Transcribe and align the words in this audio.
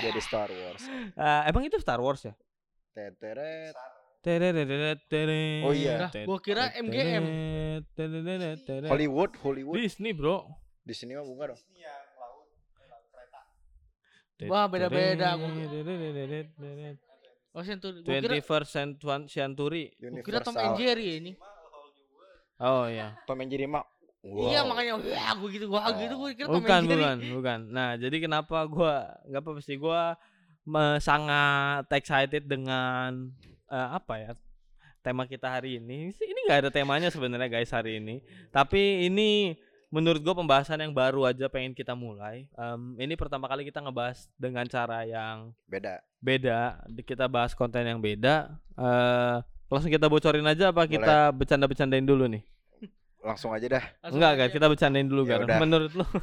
Jadi 0.00 0.20
Star 0.24 0.48
Wars. 0.48 0.82
Ah, 1.14 1.44
emang 1.44 1.62
itu 1.68 1.76
Star 1.76 2.00
Wars 2.00 2.24
ya? 2.24 2.32
Teteret. 2.96 3.76
Oh 5.68 5.76
iya. 5.76 6.08
Gua 6.24 6.40
kira 6.40 6.72
MGM. 6.80 7.24
Hollywood, 8.88 9.36
Hollywood. 9.44 9.76
Disney 9.76 10.16
bro. 10.16 10.48
Di 10.80 10.96
sini 10.96 11.12
mah 11.12 11.24
bunga 11.24 11.52
dong. 11.52 11.60
Wah, 14.48 14.64
beda-beda. 14.66 15.36
Oh, 17.54 17.62
Century. 17.62 18.02
Gua 18.02 18.18
kira, 18.18 18.34
21st 18.40 18.66
centu- 18.66 19.28
century. 19.30 19.84
gua 20.10 20.24
kira 20.26 20.38
Tom 20.42 20.56
and 20.58 20.74
Jerry 20.80 21.08
ini. 21.20 21.32
Oh 22.56 22.86
iya. 22.86 23.18
Tom 23.24 23.40
and 23.40 23.50
Jerry 23.50 23.66
mah. 23.66 23.82
Iya, 24.24 24.64
wow. 24.64 24.72
makanya 24.72 24.92
wah 24.96 25.32
gua 25.36 25.48
gitu, 25.52 25.66
wah 25.68 25.84
Oh. 25.84 25.92
gitu 25.94 26.14
gua 26.16 26.30
kira 26.32 26.48
Tom 26.48 26.56
Bukan, 26.56 26.80
and 26.80 26.88
Jerry. 26.88 27.02
bukan, 27.04 27.18
bukan. 27.36 27.60
Nah, 27.68 27.90
jadi 27.94 28.16
kenapa 28.18 28.56
gua 28.64 28.92
nggak 29.24 29.42
apa 29.42 29.60
sih 29.60 29.76
gua 29.76 30.16
me- 30.64 30.96
sangat 30.98 31.84
excited 31.92 32.42
dengan 32.44 33.28
eh, 33.68 33.88
apa 33.92 34.14
ya? 34.16 34.32
Tema 35.00 35.28
kita 35.28 35.50
hari 35.50 35.76
ini. 35.76 36.08
Sih, 36.10 36.24
Ini 36.24 36.40
nggak 36.48 36.60
ada 36.64 36.70
temanya 36.72 37.12
sebenarnya 37.12 37.52
guys 37.52 37.68
hari 37.68 38.00
ini. 38.00 38.24
Tapi 38.48 39.04
ini 39.04 39.52
menurut 39.92 40.24
gua 40.24 40.32
pembahasan 40.32 40.80
yang 40.80 40.90
baru 40.90 41.28
aja 41.28 41.44
pengen 41.46 41.70
kita 41.70 41.92
mulai. 41.92 42.48
Em, 42.50 42.80
ini 42.98 43.12
pertama 43.14 43.44
kali 43.44 43.62
kita 43.62 43.78
ngebahas 43.78 44.24
dengan 44.34 44.64
cara 44.64 45.04
yang 45.04 45.52
Beda. 45.68 46.00
beda. 46.16 46.80
Kita 47.04 47.28
bahas 47.28 47.52
konten 47.52 47.84
yang 47.84 48.00
beda. 48.00 48.56
Eh 48.74 49.36
langsung 49.68 49.90
kita 49.90 50.06
bocorin 50.06 50.46
aja 50.46 50.70
apa 50.70 50.84
kita 50.84 51.32
bercanda-bercandain 51.34 52.04
dulu 52.04 52.28
nih? 52.28 52.44
Langsung 53.24 53.56
aja 53.56 53.80
dah. 53.80 53.84
Langsung 54.04 54.20
Enggak, 54.20 54.52
kita 54.52 54.66
bercandain 54.68 55.08
dulu 55.08 55.24
Ya 55.24 55.40
kan. 55.40 55.64
Menurut 55.64 55.92
lu? 55.96 56.04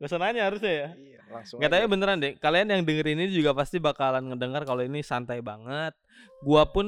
Gak 0.00 0.10
usah 0.10 0.18
nanya 0.18 0.50
harusnya 0.50 0.72
ya. 0.72 0.88
Iya, 0.96 1.20
langsung 1.30 1.60
aja. 1.60 1.70
tapi 1.70 1.86
beneran 1.86 2.18
deh. 2.18 2.34
Kalian 2.40 2.66
yang 2.72 2.82
dengerin 2.82 3.20
ini 3.20 3.30
juga 3.30 3.54
pasti 3.54 3.78
bakalan 3.78 4.32
ngedengar 4.32 4.66
kalau 4.66 4.82
ini 4.82 5.04
santai 5.04 5.38
banget. 5.38 5.94
Gua 6.42 6.66
pun 6.66 6.86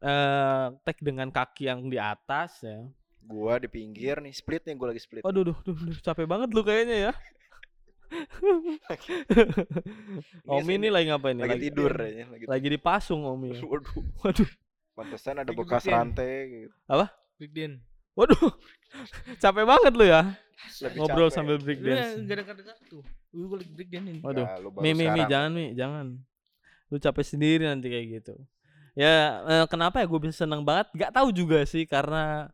eh 0.00 0.66
tag 0.86 0.96
dengan 1.02 1.28
kaki 1.28 1.68
yang 1.68 1.90
di 1.90 2.00
atas 2.00 2.64
ya. 2.64 2.86
Gua 3.26 3.58
di 3.58 3.66
pinggir 3.66 4.22
nih, 4.22 4.32
split 4.32 4.62
nih 4.64 4.78
gua 4.78 4.94
lagi 4.94 5.02
split. 5.02 5.26
Waduh, 5.26 5.52
duh, 5.52 5.58
duh, 5.66 5.74
duh, 5.74 5.98
capek 6.00 6.24
banget 6.24 6.48
lu 6.54 6.62
kayaknya 6.62 7.10
ya. 7.10 7.12
Omi 10.46 10.78
ini 10.78 10.94
lagi 10.94 11.10
ngapain 11.10 11.34
nih? 11.34 11.42
lagi, 11.42 11.58
tidur 11.58 11.90
ya, 11.98 12.22
lagi, 12.30 12.46
Lagi 12.46 12.68
dipasung 12.70 13.26
Omi. 13.26 13.58
Waduh. 13.72 13.98
Waduh. 14.22 14.46
Pantesan 14.96 15.36
ada 15.36 15.52
bekas 15.52 15.84
gede. 15.84 15.92
rantai 15.92 16.32
gitu. 16.48 16.72
Big 17.36 17.52
Den. 17.52 17.72
Waduh. 18.16 18.48
capek 19.42 19.64
banget 19.64 19.92
lu 19.92 20.04
ya 20.04 20.22
Lagi 20.80 20.96
ngobrol 20.96 21.28
capek. 21.28 21.36
sambil 21.36 21.56
break 21.60 21.78
Lu 21.78 21.92
dance. 21.92 22.16
enggak 22.16 22.36
dekat-dekat 22.40 22.76
tuh. 22.88 23.04
Gua 23.28 23.60
lagi 23.60 23.72
Big 23.76 23.88
Den 23.92 24.04
ini. 24.08 24.20
Waduh. 24.24 24.42
Ya, 24.42 24.56
lu 24.56 24.68
Mi, 24.80 24.90
mi, 24.90 25.04
mi, 25.06 25.22
jangan 25.22 25.50
mi, 25.52 25.66
jangan. 25.76 26.06
Lu 26.88 26.96
capek 26.96 27.22
sendiri 27.22 27.68
nanti 27.68 27.86
kayak 27.86 28.06
gitu. 28.16 28.34
Ya 28.96 29.12
eh, 29.44 29.64
kenapa 29.68 30.00
ya 30.00 30.08
gue 30.08 30.16
bisa 30.18 30.48
seneng 30.48 30.64
banget? 30.64 30.88
Gak 30.96 31.12
tahu 31.12 31.28
juga 31.28 31.60
sih 31.62 31.84
karena 31.84 32.48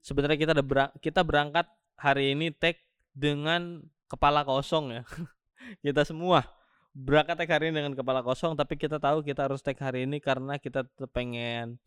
sebenarnya 0.00 0.40
kita 0.40 0.52
ada 0.56 0.64
berang- 0.64 0.94
kita 0.98 1.20
berangkat 1.20 1.68
hari 1.94 2.32
ini 2.32 2.48
tag 2.48 2.80
dengan 3.12 3.84
kepala 4.08 4.40
kosong 4.42 4.96
ya. 4.96 5.02
kita 5.84 6.08
semua 6.08 6.48
berangkat 6.92 7.40
tag 7.40 7.50
hari 7.50 7.72
ini 7.72 7.80
dengan 7.80 7.96
kepala 7.96 8.20
kosong, 8.20 8.52
tapi 8.56 8.76
kita 8.76 9.00
tahu 9.00 9.24
kita 9.24 9.48
harus 9.48 9.64
tag 9.64 9.76
hari 9.80 10.04
ini 10.04 10.20
karena 10.20 10.60
kita 10.60 10.84
tetap 10.84 11.10
pengen 11.12 11.80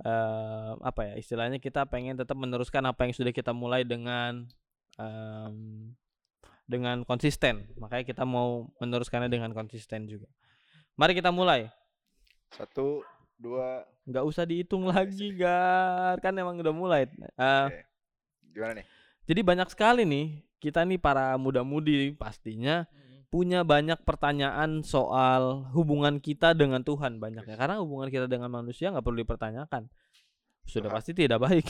eh 0.00 0.72
apa 0.80 1.12
ya 1.12 1.14
istilahnya 1.20 1.60
kita 1.60 1.84
pengen 1.84 2.16
tetap 2.16 2.32
meneruskan 2.32 2.80
apa 2.88 3.04
yang 3.04 3.12
sudah 3.12 3.36
kita 3.36 3.52
mulai 3.52 3.84
dengan 3.84 4.48
em, 4.98 5.92
dengan 6.64 7.02
konsisten. 7.06 7.68
Makanya 7.76 8.04
kita 8.06 8.24
mau 8.24 8.70
meneruskannya 8.80 9.28
dengan 9.28 9.52
konsisten 9.52 10.08
juga. 10.08 10.30
Mari 10.96 11.18
kita 11.18 11.30
mulai. 11.30 11.68
Satu, 12.50 13.04
dua, 13.38 13.86
nggak 14.08 14.24
usah 14.26 14.42
dihitung 14.48 14.88
lagi 14.90 15.36
gar. 15.36 16.18
Kan 16.18 16.34
emang 16.34 16.58
udah 16.58 16.74
mulai 16.74 17.06
Oke. 17.38 17.86
gimana 18.50 18.82
nih? 18.82 18.86
jadi 19.30 19.40
banyak 19.46 19.68
sekali 19.70 20.02
nih 20.02 20.42
kita 20.58 20.82
nih 20.82 20.98
para 20.98 21.38
muda-mudi 21.38 22.10
pastinya 22.18 22.82
punya 23.30 23.62
banyak 23.62 24.02
pertanyaan 24.02 24.82
soal 24.82 25.70
hubungan 25.70 26.18
kita 26.18 26.50
dengan 26.52 26.82
Tuhan 26.82 27.22
banyaknya 27.22 27.54
karena 27.54 27.78
hubungan 27.78 28.10
kita 28.10 28.26
dengan 28.26 28.50
manusia 28.50 28.90
nggak 28.90 29.06
perlu 29.06 29.22
dipertanyakan 29.22 29.86
sudah 30.66 30.90
pasti 30.90 31.14
tidak 31.14 31.38
baik 31.38 31.66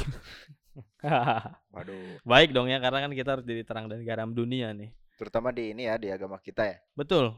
Waduh. 1.76 2.20
baik 2.24 2.56
dong 2.56 2.72
ya 2.72 2.80
karena 2.80 3.04
kan 3.04 3.12
kita 3.12 3.28
harus 3.36 3.44
jadi 3.44 3.62
terang 3.64 3.86
dan 3.92 4.00
garam 4.02 4.32
dunia 4.32 4.72
nih 4.72 4.90
Terutama 5.20 5.52
di 5.52 5.76
ini 5.76 5.84
ya, 5.84 6.00
di 6.00 6.08
agama 6.08 6.40
kita 6.40 6.64
ya. 6.64 6.80
Betul. 6.96 7.36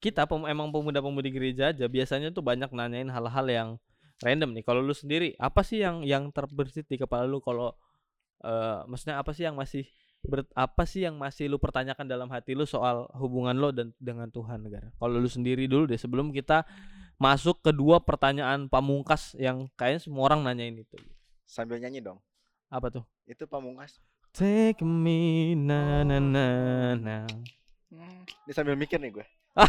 Kita 0.00 0.24
pem- 0.24 0.48
emang 0.48 0.72
pemuda-pemudi 0.72 1.28
gereja 1.28 1.68
aja 1.68 1.84
biasanya 1.84 2.32
tuh 2.32 2.40
banyak 2.40 2.72
nanyain 2.72 3.12
hal-hal 3.12 3.46
yang 3.52 3.68
random 4.24 4.56
nih. 4.56 4.64
Kalau 4.64 4.80
lu 4.80 4.96
sendiri, 4.96 5.36
apa 5.36 5.60
sih 5.60 5.84
yang 5.84 6.00
yang 6.08 6.32
terbersit 6.32 6.88
di 6.88 6.96
kepala 6.96 7.28
lu 7.28 7.44
kalau 7.44 7.76
eh 8.40 8.80
maksudnya 8.88 9.20
apa 9.20 9.36
sih 9.36 9.44
yang 9.44 9.60
masih 9.60 9.84
ber- 10.22 10.48
apa 10.54 10.82
sih 10.86 11.02
yang 11.02 11.18
masih 11.18 11.50
lu 11.50 11.58
pertanyakan 11.58 12.06
dalam 12.06 12.30
hati 12.30 12.54
lu 12.54 12.62
soal 12.62 13.10
hubungan 13.18 13.54
lo 13.54 13.70
dan 13.70 13.90
dengan 13.98 14.30
Tuhan 14.30 14.62
negara? 14.62 14.88
Kalau 14.96 15.18
lu 15.18 15.26
sendiri 15.26 15.66
dulu 15.66 15.86
deh 15.86 15.98
sebelum 15.98 16.30
kita 16.30 16.62
masuk 17.18 17.62
ke 17.62 17.70
dua 17.70 18.02
pertanyaan 18.02 18.66
pamungkas 18.66 19.34
yang 19.36 19.66
kayaknya 19.74 20.00
semua 20.02 20.26
orang 20.26 20.42
nanyain 20.42 20.74
itu. 20.78 20.96
Sambil 21.44 21.78
nyanyi 21.78 22.00
dong. 22.00 22.18
Apa 22.66 22.88
tuh? 22.88 23.04
Itu 23.26 23.44
pamungkas. 23.44 23.98
Take 24.32 24.80
me 24.80 25.52
na 25.52 26.02
na 26.02 26.16
na 26.16 26.46
na. 26.96 27.16
Ini 28.48 28.52
sambil 28.56 28.72
mikir 28.74 28.96
nih 28.96 29.20
gue. 29.20 29.26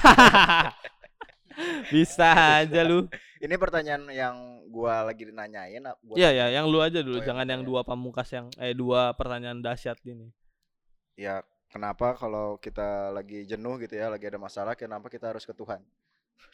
Bisa 1.91 2.31
aja 2.63 2.81
lu. 2.81 3.05
Ini 3.43 3.59
pertanyaan 3.59 4.07
yang 4.09 4.35
gua 4.71 5.03
lagi 5.03 5.27
nanyain. 5.27 5.83
Iya 6.15 6.29
ya, 6.31 6.45
yang 6.49 6.65
lu 6.71 6.79
aja 6.79 7.03
dulu, 7.03 7.19
Oh, 7.19 7.21
yang 7.21 7.35
jangan 7.35 7.43
gua 7.45 7.51
yang 7.53 7.61
ya. 7.61 7.67
dua 7.67 7.81
pamungkas 7.83 8.29
yang 8.31 8.47
eh 8.55 8.71
dua 8.71 9.11
pertanyaan 9.13 9.59
dahsyat 9.59 9.99
ini. 10.07 10.31
Ya 11.13 11.41
kenapa 11.69 12.13
kalau 12.17 12.57
kita 12.57 13.09
lagi 13.09 13.45
jenuh 13.45 13.77
gitu 13.81 13.93
ya, 13.93 14.09
lagi 14.09 14.25
ada 14.29 14.37
masalah, 14.37 14.73
kenapa 14.73 15.09
kita 15.09 15.29
harus 15.33 15.43
ke 15.43 15.53
Tuhan? 15.53 15.81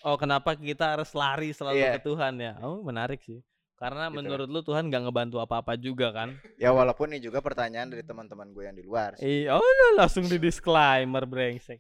Oh, 0.04 0.16
kenapa 0.16 0.56
kita 0.56 0.96
harus 0.96 1.12
lari 1.12 1.52
selalu 1.52 1.80
Iya. 1.80 1.92
ke 2.00 2.02
Tuhan 2.08 2.34
ya? 2.40 2.54
Oh, 2.64 2.80
menarik 2.80 3.20
sih. 3.20 3.44
Karena 3.76 4.12
Gitu. 4.12 4.16
menurut 4.20 4.48
lu 4.52 4.60
Tuhan 4.60 4.92
nggak 4.92 5.08
ngebantu 5.08 5.40
apa-apa 5.40 5.80
juga 5.80 6.12
kan? 6.12 6.36
Ya 6.60 6.72
walaupun 6.76 7.12
ini 7.16 7.24
juga 7.24 7.40
pertanyaan 7.40 7.88
dari 7.88 8.04
teman-teman 8.04 8.52
gue 8.52 8.64
yang 8.68 8.76
di 8.76 8.84
luar. 8.84 9.16
sih. 9.16 9.48
Iya, 9.48 9.56
oh 9.56 9.64
lu 9.64 9.88
langsung 10.00 10.28
di 10.28 10.36
disclaimer 10.36 11.24
brengsek. 11.24 11.80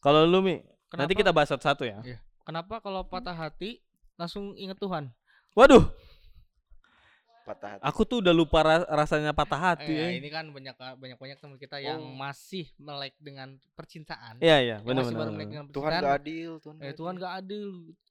Kalau 0.00 0.28
lu 0.28 0.44
Mi, 0.44 0.60
nanti 0.92 1.16
Kenapa? 1.16 1.20
kita 1.24 1.30
bahas 1.32 1.48
satu-satu 1.48 1.88
ya. 1.88 2.00
Kenapa 2.44 2.84
kalau 2.84 3.00
patah 3.04 3.32
hati 3.32 3.80
langsung 4.20 4.52
inget 4.60 4.76
Tuhan? 4.76 5.08
Waduh, 5.56 5.88
Patah 7.52 7.68
hati. 7.70 7.82
aku 7.84 8.00
tuh 8.02 8.18
udah 8.18 8.32
lupa 8.32 8.58
ra- 8.60 8.88
rasanya 8.90 9.30
patah 9.30 9.60
hati. 9.62 9.92
Eh, 9.92 10.08
eh. 10.08 10.12
ini 10.16 10.28
kan 10.28 10.48
banyak 10.48 10.72
banyak 10.72 11.16
banyak 11.16 11.36
teman 11.36 11.56
kita 11.56 11.76
yang 11.78 12.00
Oh. 12.00 12.14
masih 12.14 12.64
melek 12.76 13.12
dengan 13.18 13.48
percintaan. 13.72 14.36
Iya, 14.38 14.56
iya, 14.58 14.76
benar 14.80 15.04
benar. 15.04 15.28
Tuhan 15.68 15.90
gak 15.94 16.14
adil, 16.18 16.50
Tuhan. 16.58 16.76
Eh 16.80 16.92
Tuhan 16.92 17.14
gak 17.14 17.34
adil. 17.38 17.68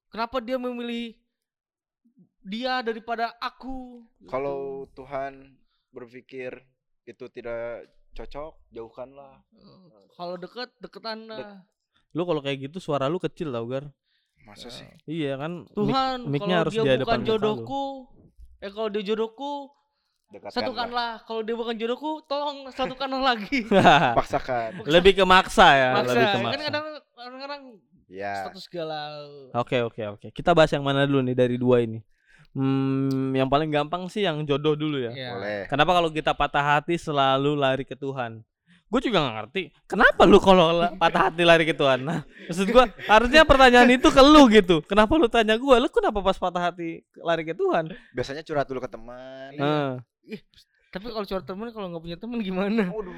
Kenapa 0.07 0.37
dia 0.37 0.55
memilih 0.55 1.17
dia 2.41 2.81
daripada 2.81 3.33
aku? 3.37 4.05
Gitu. 4.17 4.29
Kalau 4.29 4.59
Tuhan 4.91 5.57
berpikir 5.89 6.61
itu 7.03 7.25
tidak 7.29 7.85
cocok, 8.11 8.53
jauhkanlah. 8.69 9.41
Eh, 9.51 10.05
kalau 10.11 10.35
deket 10.35 10.69
deketan 10.77 11.25
lah. 11.25 11.65
Lu 12.11 12.27
kalau 12.27 12.39
kayak 12.39 12.67
gitu 12.67 12.77
suara 12.77 13.07
lu 13.07 13.17
kecil 13.17 13.49
tau, 13.49 13.65
Gar. 13.65 13.87
Masa 14.41 14.67
sih? 14.67 14.89
Iya 15.07 15.37
kan? 15.37 15.63
mic- 15.63 15.71
Tuhan, 15.71 16.17
mic-nya 16.25 16.41
kalau 16.49 16.61
harus 16.65 16.73
dia 16.75 16.93
di 16.93 17.05
bukan 17.05 17.21
jodohku, 17.23 17.83
eh 18.61 18.69
kalau 18.69 18.87
dia 18.87 19.01
jodohku, 19.03 19.67
Dekatkanlah. 20.29 20.53
satukanlah. 20.55 21.11
Kalau 21.25 21.41
dia 21.41 21.55
bukan 21.55 21.75
jodohku, 21.75 22.23
tolong 22.23 22.69
satukanlah 22.69 23.21
lagi. 23.25 23.65
Paksakan. 24.19 24.85
Lebih 24.85 25.17
ke 25.17 25.25
maksa 25.25 25.67
ya, 25.73 25.89
Maksa. 25.93 26.07
lebih 26.07 26.23
ke 26.23 26.31
Kan 26.31 26.43
maksa. 26.45 26.63
kadang 26.63 26.85
orang-orang 27.17 27.61
Ya. 28.07 28.43
status 28.43 28.67
galau. 28.67 29.51
Oke 29.55 29.79
oke 29.81 30.01
oke. 30.09 30.27
Kita 30.29 30.51
bahas 30.51 30.67
yang 30.69 30.83
mana 30.83 31.03
dulu 31.03 31.23
nih 31.23 31.33
dari 31.33 31.55
dua 31.55 31.79
ini? 31.79 32.03
Hmm, 32.51 33.31
yang 33.31 33.47
paling 33.47 33.71
gampang 33.71 34.11
sih 34.11 34.21
yang 34.21 34.43
jodoh 34.43 34.75
dulu 34.75 34.99
ya. 34.99 35.11
Boleh. 35.15 35.63
Kenapa 35.71 35.95
kalau 35.95 36.11
kita 36.11 36.35
patah 36.35 36.59
hati 36.75 36.99
selalu 36.99 37.55
lari 37.55 37.87
ke 37.87 37.95
Tuhan? 37.95 38.43
Gue 38.91 38.99
juga 39.01 39.23
gak 39.23 39.35
ngerti. 39.37 39.61
Kenapa 39.87 40.27
lu 40.27 40.35
kalau 40.37 40.75
la- 40.75 40.91
patah 40.91 41.31
hati 41.31 41.41
lari 41.41 41.63
ke 41.63 41.71
Tuhan? 41.71 42.03
Nah, 42.03 42.19
maksud 42.45 42.67
gue 42.67 42.85
harusnya 43.07 43.41
pertanyaan 43.41 43.87
itu 43.89 44.03
ke 44.05 44.19
lu 44.19 44.51
gitu. 44.51 44.83
Kenapa 44.83 45.15
lu 45.15 45.25
tanya 45.25 45.55
gue? 45.55 45.75
Lu 45.77 45.87
kenapa 45.87 46.19
pas 46.19 46.35
patah 46.35 46.69
hati 46.69 46.99
lari 47.17 47.41
ke 47.41 47.55
Tuhan? 47.55 47.87
Biasanya 48.11 48.43
curhat 48.43 48.67
dulu 48.67 48.79
ke 48.79 48.91
teman. 48.91 49.51
Eh, 49.55 49.91
Tapi 50.91 51.07
kalau 51.07 51.23
curhat 51.23 51.47
temen 51.47 51.71
kalau 51.71 51.87
nggak 51.87 52.03
punya 52.03 52.17
temen 52.19 52.37
gimana? 52.41 52.83
Waduh. 52.85 53.15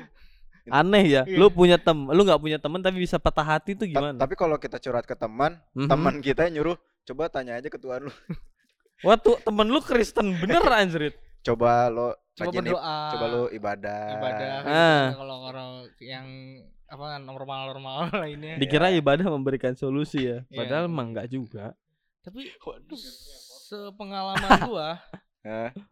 aneh 0.64 1.04
ya. 1.12 1.22
Iya. 1.26 1.36
Lu 1.36 1.50
punya 1.50 1.76
tem, 1.76 1.98
lu 1.98 2.22
nggak 2.22 2.40
punya 2.40 2.56
temen 2.56 2.80
tapi 2.80 2.96
bisa 2.96 3.18
patah 3.18 3.44
hati 3.44 3.74
tuh 3.74 3.84
Ta- 3.84 3.92
gimana? 3.92 4.16
Tapi 4.16 4.34
kalau 4.34 4.56
kita 4.56 4.78
curhat 4.78 5.04
ke 5.04 5.12
teman, 5.12 5.58
Mhm. 5.74 5.90
teman 5.90 6.16
kita 6.22 6.46
yang 6.46 6.62
nyuruh 6.62 6.78
coba 7.04 7.28
tanya 7.28 7.58
aja 7.58 7.68
ke 7.68 7.76
Tuhan 7.76 8.08
lu. 8.08 8.14
Wah 9.02 9.18
tuh 9.18 9.36
temen 9.42 9.68
lu 9.68 9.82
Kristen 9.82 10.38
bener 10.38 10.64
anjrit. 10.72 11.18
coba 11.42 11.90
lo 11.90 12.16
Coba 12.34 12.50
rajin 12.50 12.64
berdoa. 12.66 12.98
coba 13.10 13.26
lo 13.28 13.44
ibadah. 13.48 14.04
ibadah 14.12 14.54
Ah. 14.64 15.06
kalau 15.14 15.38
orang 15.46 15.70
yang 16.00 16.26
apa 16.84 17.18
normal-normal 17.20 17.98
lainnya. 18.22 18.58
Dikira 18.58 18.90
ibadah 18.92 19.26
memberikan 19.28 19.74
solusi 19.74 20.26
ya. 20.26 20.42
Iya. 20.44 20.58
Padahal 20.58 20.84
emang 20.86 21.14
enggak 21.14 21.30
juga. 21.30 21.78
Tapi 22.22 22.50
sepengalaman 23.60 24.40
gua 24.66 24.98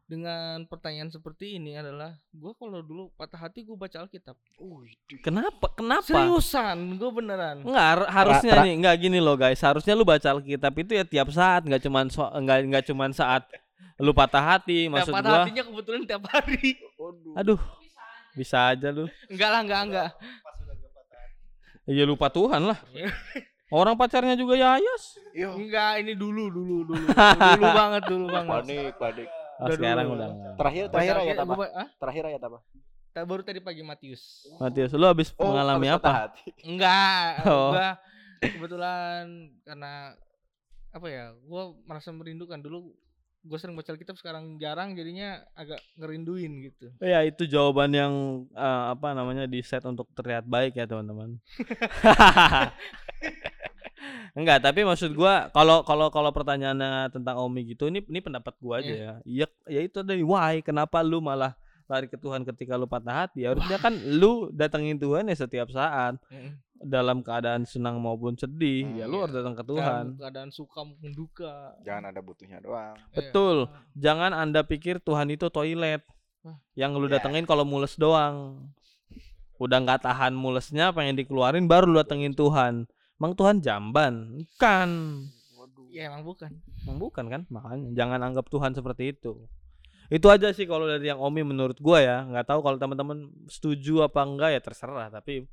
dengan 0.07 0.63
pertanyaan 0.65 1.11
seperti 1.11 1.59
ini 1.59 1.75
adalah 1.75 2.15
gua 2.31 2.55
kalau 2.55 2.79
dulu 2.79 3.11
patah 3.13 3.35
hati 3.37 3.61
gua 3.61 3.75
baca 3.77 3.99
Alkitab. 3.99 4.39
Kenapa? 5.19 5.75
Kenapa? 5.75 6.07
Seriusan, 6.07 6.95
gua 6.95 7.11
beneran. 7.11 7.59
Enggak 7.61 7.85
har- 7.85 8.09
harusnya 8.15 8.53
tra- 8.55 8.63
nih, 8.63 8.73
enggak 8.79 8.95
gini 8.97 9.19
loh 9.19 9.35
guys. 9.35 9.59
Harusnya 9.59 9.91
lu 9.91 10.07
baca 10.07 10.23
Alkitab 10.31 10.71
itu 10.73 10.91
ya 10.95 11.03
tiap 11.03 11.29
saat, 11.29 11.67
enggak 11.67 11.83
cuman 11.83 12.07
so, 12.07 12.23
enggak 12.31 12.63
enggak 12.63 12.83
cuman 12.87 13.11
saat 13.11 13.43
lu 13.97 14.11
patah 14.11 14.41
hati, 14.41 14.85
Tiap 14.85 14.91
maksud 14.91 15.13
patah 15.13 15.29
gua. 15.29 15.39
hatinya 15.41 15.63
kebetulan 15.63 16.01
tiap 16.03 16.23
hari. 16.27 16.73
Aduh. 17.33 17.59
Bisa 18.31 18.71
aja 18.71 18.89
lu. 18.89 19.05
Enggak 19.27 19.49
lah, 19.49 19.61
enggak, 19.61 19.81
enggak. 19.85 20.09
Iya 21.83 22.03
lupa 22.05 22.29
Tuhan 22.29 22.61
lah. 22.63 22.77
Orang 23.71 23.95
pacarnya 23.95 24.35
juga 24.35 24.53
Yayas. 24.53 25.15
Yo, 25.31 25.55
Enggak, 25.55 26.03
ini 26.03 26.11
dulu, 26.11 26.51
dulu, 26.51 26.83
dulu. 26.83 27.05
dulu 27.55 27.67
banget, 27.71 28.03
dulu 28.05 28.25
banget. 28.27 28.51
panik, 28.59 28.93
panik. 28.97 29.27
Oh, 29.57 29.65
Udah 29.65 29.75
sekarang 29.77 30.05
dulu. 30.05 30.15
udah. 30.17 30.29
enggak. 30.29 30.53
Terakhir 30.59 30.83
terakhir 30.87 31.13
ayat 31.13 31.23
Alkitab, 31.31 31.45
apa? 31.45 31.55
gua 31.55 31.67
ah? 31.71 31.87
Terakhir 31.95 32.23
ayat 32.27 32.41
apa? 32.43 32.59
Baru 33.23 33.41
tadi 33.41 33.59
pagi 33.59 33.81
Matius. 33.81 34.23
Matius, 34.57 34.91
lu 34.91 35.05
habis 35.05 35.29
mengalami 35.33 35.87
habis 35.87 35.99
apa? 36.01 36.11
hati. 36.27 36.47
Enggak, 36.61 37.31
Oh. 37.47 37.71
gua 37.71 37.89
kebetulan 38.41 39.23
karena 39.61 39.93
apa 40.91 41.07
ya, 41.07 41.25
gua 41.41 41.61
merasa 41.81 42.09
merindukan 42.09 42.59
dulu 42.59 42.91
gue 43.41 43.57
sering 43.57 43.73
baca 43.73 43.89
Alkitab 43.89 44.17
sekarang 44.21 44.61
jarang 44.61 44.93
jadinya 44.93 45.41
agak 45.57 45.81
ngerinduin 45.97 46.51
gitu. 46.69 46.93
Ya 47.01 47.25
itu 47.25 47.49
jawaban 47.49 47.89
yang 47.89 48.13
eh, 48.53 48.83
apa 48.93 49.17
namanya 49.17 49.49
di 49.49 49.65
set 49.65 49.81
untuk 49.89 50.05
terlihat 50.13 50.45
baik 50.45 50.77
ya 50.77 50.85
teman-teman. 50.85 51.41
Enggak, 54.31 54.63
tapi 54.63 54.87
maksud 54.87 55.11
gua 55.11 55.51
kalau 55.51 55.83
kalau 55.83 56.07
kalau 56.07 56.31
pertanyaannya 56.31 57.11
tentang 57.11 57.35
Omi 57.35 57.75
gitu 57.75 57.91
ini 57.91 57.99
ini 58.07 58.19
pendapat 58.23 58.55
gua 58.63 58.79
aja 58.79 58.93
ya. 58.93 59.13
Iya, 59.27 59.47
ya 59.67 59.81
itu 59.83 59.99
dari 60.05 60.23
why 60.23 60.63
kenapa 60.63 61.03
lu 61.03 61.19
malah 61.19 61.57
lari 61.91 62.07
ke 62.07 62.15
Tuhan 62.15 62.47
ketika 62.47 62.79
lu 62.79 62.87
patah 62.87 63.27
hati? 63.27 63.43
Harusnya 63.43 63.75
kan 63.75 63.91
lu 63.91 64.47
datengin 64.55 64.95
Tuhan 64.95 65.27
ya 65.27 65.35
setiap 65.35 65.67
saat 65.73 66.15
Mm. 66.31 66.55
Dalam 66.81 67.21
keadaan 67.21 67.63
senang 67.63 68.01
maupun 68.01 68.33
sedih. 68.35 68.89
Hmm, 68.89 68.97
ya 68.97 69.05
lu 69.05 69.21
iya. 69.21 69.21
harus 69.27 69.35
datang 69.37 69.55
ke 69.55 69.63
Tuhan. 69.63 70.03
Dalam 70.13 70.19
keadaan 70.19 70.49
suka 70.49 70.79
maupun 70.81 71.11
duka. 71.13 71.77
Jangan 71.85 72.03
ada 72.09 72.19
butuhnya 72.21 72.59
doang. 72.61 72.95
Iya. 72.97 73.15
Betul. 73.17 73.57
Jangan 73.97 74.31
Anda 74.33 74.61
pikir 74.65 74.99
Tuhan 75.01 75.29
itu 75.29 75.47
toilet 75.53 76.01
Wah. 76.41 76.57
yang 76.73 76.97
lu 76.97 77.05
Ya. 77.05 77.21
datengin 77.21 77.45
kalau 77.45 77.63
mules 77.63 77.93
doang. 77.95 78.65
Udah 79.61 79.77
nggak 79.77 80.01
tahan 80.01 80.33
mulesnya 80.33 80.89
pengen 80.89 81.13
dikeluarin 81.13 81.69
baru 81.69 81.85
lu 81.85 81.97
datengin 82.01 82.33
Tuhan. 82.33 82.89
Emang 83.21 83.37
Tuhan 83.37 83.61
jamban? 83.61 84.41
Bukan. 84.41 84.89
Ya 85.91 86.07
emang 86.07 86.23
bukan. 86.23 86.49
Emang 86.87 86.97
bukan 86.97 87.25
kan? 87.27 87.41
Makanya 87.51 87.91
jangan 87.93 88.19
anggap 88.23 88.47
Tuhan 88.47 88.71
seperti 88.73 89.11
itu. 89.13 89.37
Itu 90.11 90.27
aja 90.27 90.51
sih 90.51 90.67
kalau 90.67 90.87
dari 90.87 91.07
yang 91.07 91.19
Omi 91.19 91.43
menurut 91.43 91.79
gua 91.79 91.99
ya. 92.03 92.23
nggak 92.25 92.47
tahu 92.47 92.59
kalau 92.63 92.75
teman-teman 92.79 93.27
setuju 93.47 94.07
apa 94.07 94.23
enggak 94.23 94.49
ya 94.55 94.61
terserah. 94.63 95.07
Tapi 95.11 95.45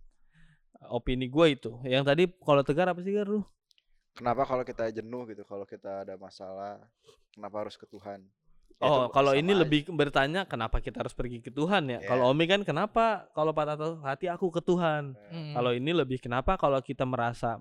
opini 0.87 1.27
gua 1.27 1.51
itu. 1.51 1.75
Yang 1.83 2.05
tadi 2.07 2.23
kalau 2.39 2.63
tegar 2.63 2.87
apa 2.89 3.01
sih 3.03 3.11
Gar 3.11 3.27
lu? 3.27 3.43
Kenapa 4.15 4.43
kalau 4.43 4.63
kita 4.63 4.91
jenuh 4.91 5.31
gitu, 5.31 5.43
kalau 5.43 5.63
kita 5.63 6.03
ada 6.03 6.15
masalah, 6.15 6.83
kenapa 7.31 7.67
harus 7.67 7.79
ke 7.79 7.87
Tuhan? 7.87 8.23
Ya, 8.79 8.87
Oh, 8.87 9.11
kalau 9.11 9.35
ini 9.35 9.55
aja. 9.55 9.63
lebih 9.67 9.91
bertanya 9.91 10.47
kenapa 10.47 10.79
kita 10.79 11.03
harus 11.03 11.11
pergi 11.11 11.43
ke 11.43 11.51
Tuhan 11.51 11.87
ya? 11.87 11.99
Ya. 11.99 12.07
Kalau 12.07 12.31
Omi 12.31 12.47
kan 12.47 12.63
kenapa 12.63 13.27
kalau 13.31 13.51
patah 13.51 13.75
hati 14.03 14.31
aku 14.31 14.51
ke 14.51 14.63
Tuhan? 14.63 15.19
Hmm. 15.31 15.51
Kalau 15.55 15.71
ini 15.71 15.91
lebih 15.91 16.19
kenapa 16.19 16.55
kalau 16.55 16.79
kita 16.79 17.03
merasa 17.03 17.59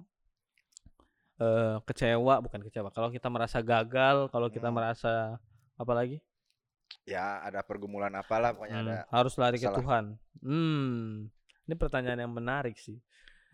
eh 1.38 1.78
kecewa 1.86 2.42
bukan 2.42 2.62
kecewa. 2.66 2.90
Kalau 2.90 3.10
kita 3.14 3.30
merasa 3.30 3.62
gagal, 3.62 4.30
kalau 4.30 4.50
kita 4.50 4.70
Hmm. 4.70 4.78
merasa 4.78 5.38
apa 5.74 5.94
lagi? 5.94 6.18
Ya 7.06 7.42
ada 7.42 7.62
pergumulan 7.62 8.14
apalah 8.14 8.54
pokoknya 8.54 8.78
Hmm, 8.78 8.88
ada. 8.90 8.98
harus 9.10 9.34
lari 9.38 9.58
ke 9.58 9.66
masalah. 9.66 9.78
Tuhan. 9.82 10.04
Hmm. 10.42 11.30
Ini 11.66 11.74
pertanyaan 11.76 12.26
yang 12.26 12.34
menarik 12.34 12.78
sih. 12.78 12.98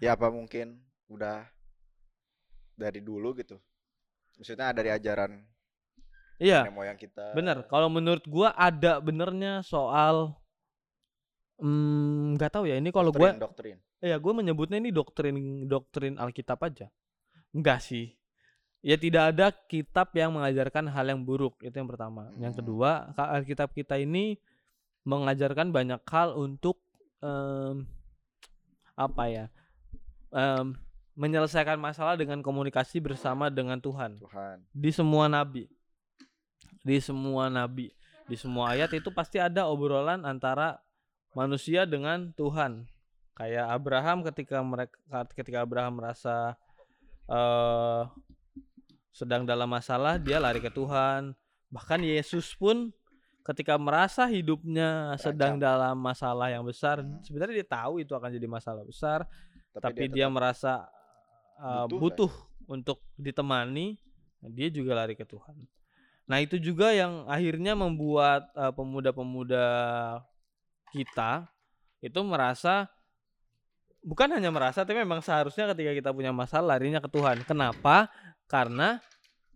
Ya 0.04 0.20
apa 0.20 0.28
mungkin 0.28 0.84
udah 1.08 1.48
dari 2.76 3.00
dulu 3.00 3.32
gitu. 3.40 3.56
Maksudnya 4.36 4.76
dari 4.76 4.92
ajaran 4.92 5.40
Iya, 6.42 6.68
nenek 6.68 6.76
moyang 6.76 6.98
kita. 7.00 7.32
bener. 7.32 7.64
Kalau 7.72 7.88
menurut 7.88 8.26
gua 8.28 8.52
ada 8.52 9.00
benernya 9.00 9.64
soal 9.64 10.36
hmm, 11.62 12.36
nggak 12.36 12.52
tahu 12.52 12.66
ya. 12.68 12.76
Ini 12.76 12.90
kalau 12.92 13.16
gua 13.16 13.32
doktrin. 13.32 13.80
Ya, 14.04 14.20
gue 14.20 14.34
menyebutnya 14.36 14.84
ini 14.84 14.92
doktrin 14.92 15.64
doktrin 15.64 16.20
Alkitab 16.20 16.60
aja. 16.60 16.92
Enggak 17.56 17.80
sih. 17.80 18.12
Ya 18.84 19.00
tidak 19.00 19.32
ada 19.32 19.48
kitab 19.72 20.12
yang 20.12 20.36
mengajarkan 20.36 20.92
hal 20.92 21.08
yang 21.08 21.24
buruk. 21.24 21.56
Itu 21.64 21.80
yang 21.80 21.88
pertama. 21.88 22.28
Yang 22.36 22.60
Hmm. 22.60 22.60
kedua, 22.60 22.92
ka- 23.16 23.32
Alkitab 23.32 23.72
kita 23.72 23.96
ini 23.96 24.36
mengajarkan 25.08 25.72
banyak 25.72 26.04
hal 26.04 26.36
untuk 26.36 26.84
em, 27.24 27.88
apa 29.00 29.24
ya? 29.32 29.46
Em, 30.34 30.74
menyelesaikan 31.14 31.78
masalah 31.78 32.18
dengan 32.18 32.42
komunikasi 32.42 32.98
bersama 32.98 33.48
dengan 33.48 33.78
Tuhan 33.78 34.18
Tuhan. 34.18 34.66
di 34.74 34.90
semua 34.90 35.30
nabi. 35.30 35.70
Di 36.84 37.00
semua 37.00 37.48
nabi, 37.48 37.94
di 38.28 38.36
semua 38.36 38.76
ayat 38.76 38.92
itu 38.92 39.08
pasti 39.08 39.40
ada 39.40 39.70
obrolan 39.70 40.26
antara 40.26 40.84
manusia 41.32 41.88
dengan 41.88 42.34
Tuhan. 42.36 42.84
Kayak 43.34 43.66
Abraham 43.72 44.18
ketika 44.28 44.60
mereka 44.60 44.98
ketika 45.32 45.64
Abraham 45.64 46.04
merasa 46.04 46.60
eh 47.26 48.04
sedang 49.14 49.46
dalam 49.46 49.70
masalah, 49.70 50.18
dia 50.18 50.42
lari 50.42 50.58
ke 50.60 50.74
Tuhan. 50.74 51.38
Bahkan 51.70 52.02
Yesus 52.02 52.58
pun 52.58 52.90
ketika 53.46 53.78
merasa 53.78 54.26
hidupnya 54.26 55.14
sedang 55.22 55.56
Terancam. 55.56 55.64
dalam 55.64 55.96
masalah 56.02 56.48
yang 56.50 56.66
besar, 56.66 57.00
Hmm. 57.00 57.22
sebenarnya 57.22 57.62
dia 57.62 57.68
tahu 57.70 58.02
itu 58.02 58.12
akan 58.12 58.30
jadi 58.34 58.48
masalah 58.50 58.82
besar, 58.82 59.24
Tapi, 59.74 59.84
tapi, 59.84 60.04
dia, 60.14 60.26
dia, 60.26 60.28
merasa 60.30 60.86
uh, 61.58 61.90
butuh 61.90 62.00
butuh, 62.00 62.32
untuk 62.70 63.02
ditemani, 63.18 63.98
dia 64.54 64.70
juga 64.70 65.02
lari 65.02 65.18
ke 65.18 65.26
Tuhan. 65.26 65.58
Nah 66.30 66.38
itu 66.40 66.56
juga 66.62 66.94
yang 66.96 67.28
akhirnya 67.28 67.76
membuat 67.76 68.48
uh, 68.56 68.72
pemuda-pemuda 68.72 69.66
kita 70.94 71.50
itu 72.00 72.20
merasa 72.22 72.88
bukan 74.04 74.30
hanya 74.36 74.52
merasa, 74.52 74.84
tapi 74.84 75.00
memang 75.02 75.24
seharusnya 75.24 75.72
ketika 75.74 75.92
kita 75.96 76.10
punya 76.12 76.36
masalah 76.36 76.76
larinya 76.76 77.00
ke 77.00 77.10
Tuhan. 77.10 77.42
Kenapa? 77.48 78.12
Karena 78.46 79.00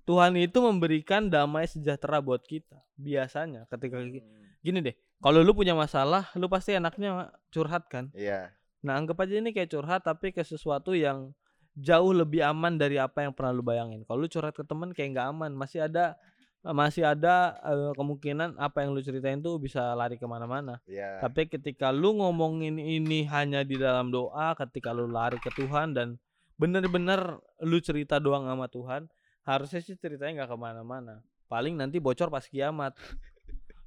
Tuhan 0.07 0.39
itu 0.39 0.63
memberikan 0.63 1.27
damai 1.27 1.67
sejahtera 1.67 2.23
buat 2.23 2.41
kita. 2.47 2.79
Biasanya 2.95 3.67
ketika 3.67 3.99
Hmm, 3.99 4.23
gini 4.63 4.79
deh, 4.79 4.95
kalau 5.19 5.43
lu 5.43 5.51
punya 5.51 5.75
masalah, 5.75 6.31
lu 6.39 6.47
pasti 6.47 6.73
enaknya 6.73 7.35
curhat 7.51 7.91
kan? 7.91 8.09
Iya. 8.15 8.55
Nah, 8.85 8.99
anggap 8.99 9.17
aja 9.25 9.41
ini 9.41 9.53
kayak 9.55 9.73
curhat 9.73 10.01
tapi 10.05 10.29
ke 10.29 10.45
sesuatu 10.45 10.93
yang 10.93 11.33
jauh 11.77 12.13
lebih 12.13 12.41
aman 12.41 12.77
dari 12.77 12.97
apa 12.97 13.25
yang 13.25 13.33
pernah 13.33 13.53
lu 13.53 13.61
bayangin. 13.61 14.01
Kalau 14.05 14.25
lu 14.25 14.29
curhat 14.29 14.57
ke 14.57 14.65
temen 14.65 14.93
kayak 14.93 15.17
nggak 15.17 15.27
aman, 15.29 15.51
masih 15.53 15.85
ada 15.85 16.17
masih 16.65 17.05
ada 17.05 17.55
eh, 17.63 17.91
kemungkinan 17.95 18.57
apa 18.59 18.83
yang 18.83 18.91
lu 18.91 18.99
ceritain 18.99 19.39
tuh 19.39 19.61
bisa 19.61 19.93
lari 19.93 20.17
ke 20.17 20.25
mana-mana. 20.25 20.81
Iya. 20.89 21.21
Tapi 21.21 21.47
ketika 21.47 21.93
lu 21.93 22.17
ngomongin 22.17 22.81
ini 22.81 23.23
hanya 23.29 23.61
di 23.61 23.77
dalam 23.77 24.09
doa, 24.09 24.57
ketika 24.57 24.91
lu 24.91 25.07
lari 25.07 25.37
ke 25.37 25.53
Tuhan 25.53 25.93
dan 25.93 26.17
bener-bener 26.57 27.37
lu 27.61 27.77
cerita 27.79 28.17
doang 28.17 28.49
sama 28.49 28.65
Tuhan, 28.67 29.05
harusnya 29.45 29.79
sih 29.79 29.95
ceritanya 29.95 30.43
nggak 30.43 30.51
ke 30.51 30.57
mana-mana. 30.57 31.21
Paling 31.47 31.77
nanti 31.77 32.01
bocor 32.01 32.27
pas 32.27 32.43
kiamat. 32.43 32.97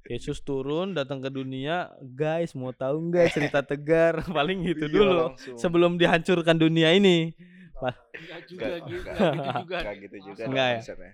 Yesus 0.03 0.41
turun 0.41 0.91
datang 0.91 1.19
ke 1.19 1.29
dunia, 1.29 1.87
guys 2.01 2.51
mau 2.51 2.71
tahu 2.71 3.09
nggak 3.09 3.31
cerita 3.31 3.61
tegar? 3.69 4.25
Paling 4.31 4.65
gitu 4.65 4.85
Iya, 4.85 4.93
dulu 4.93 5.19
langsung. 5.29 5.57
sebelum 5.57 5.91
dihancurkan 5.95 6.55
dunia 6.55 6.89
ini. 6.91 7.31
Enggak 7.77 8.41
juga 8.45 8.65
Nggak- 8.65 8.81
gitu, 8.85 9.09
enggak 9.09 9.33
gitu 9.33 9.51
juga. 9.57 9.77
Nggak 9.81 9.95
gitu 9.97 10.17
juga 10.21 10.43
Nggak 10.45 10.69
dong 10.69 11.01
ya? 11.01 11.13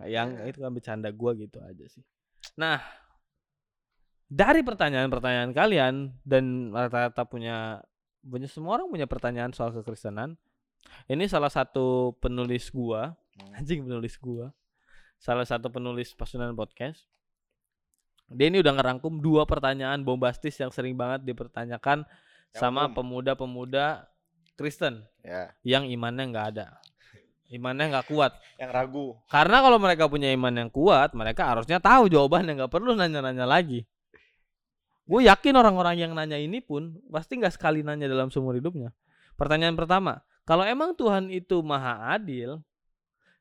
Yang 0.00 0.28
Iya. 0.30 0.44
itu 0.48 0.58
kan 0.58 0.70
bercanda 0.72 1.08
gua 1.10 1.32
gitu 1.34 1.58
aja 1.60 1.84
sih. 1.86 2.04
Nah, 2.56 2.78
dari 4.26 4.60
pertanyaan-pertanyaan 4.62 5.50
kalian 5.50 5.94
dan 6.22 6.44
rata-rata 6.70 7.24
punya 7.24 7.82
punya 8.20 8.46
semua 8.46 8.76
orang 8.76 8.88
punya 8.88 9.04
pertanyaan 9.04 9.50
soal 9.50 9.72
kekristenan. 9.72 10.36
Ini 11.06 11.24
salah 11.26 11.48
satu 11.48 12.16
penulis 12.16 12.68
gua, 12.70 13.12
Hmm. 13.36 13.56
anjing 13.56 13.84
penulis 13.84 14.16
gua. 14.16 14.52
Salah 15.16 15.44
satu 15.44 15.68
penulis 15.68 16.12
Pasunan 16.12 16.52
Podcast. 16.52 17.04
Dia 18.30 18.46
ini 18.46 18.62
udah 18.62 18.72
ngerangkum 18.78 19.18
dua 19.18 19.42
pertanyaan 19.42 20.06
bombastis 20.06 20.54
yang 20.62 20.70
sering 20.70 20.94
banget 20.94 21.26
dipertanyakan 21.26 22.06
Yang 22.06 22.58
sama 22.58 22.86
pemuda-pemuda 22.94 24.06
Kristen 24.54 25.02
Ya. 25.26 25.50
yang 25.66 25.84
imannya 25.90 26.30
nggak 26.30 26.46
ada. 26.56 26.66
imannya 27.50 27.90
nggak 27.90 28.06
kuat. 28.06 28.38
Yang 28.62 28.70
ragu. 28.70 29.06
Karena 29.26 29.58
kalau 29.58 29.82
mereka 29.82 30.06
punya 30.06 30.30
iman 30.30 30.54
yang 30.54 30.70
kuat, 30.70 31.10
mereka 31.18 31.50
harusnya 31.50 31.82
tahu 31.82 32.06
jawabannya, 32.06 32.62
nggak 32.62 32.70
perlu 32.70 32.94
nanya-nanya 32.94 33.42
lagi. 33.42 33.82
Gue 35.02 35.26
yakin 35.26 35.58
orang-orang 35.58 35.98
yang 35.98 36.14
nanya 36.14 36.38
ini 36.38 36.62
pun 36.62 36.94
pasti 37.10 37.34
nggak 37.42 37.50
sekali 37.58 37.82
nanya 37.82 38.06
dalam 38.06 38.30
seumur 38.30 38.54
hidupnya. 38.54 38.94
Pertanyaan 39.34 39.74
pertama, 39.74 40.22
kalau 40.46 40.62
emang 40.62 40.94
Tuhan 40.94 41.26
itu 41.34 41.58
maha 41.66 42.14
adil, 42.14 42.62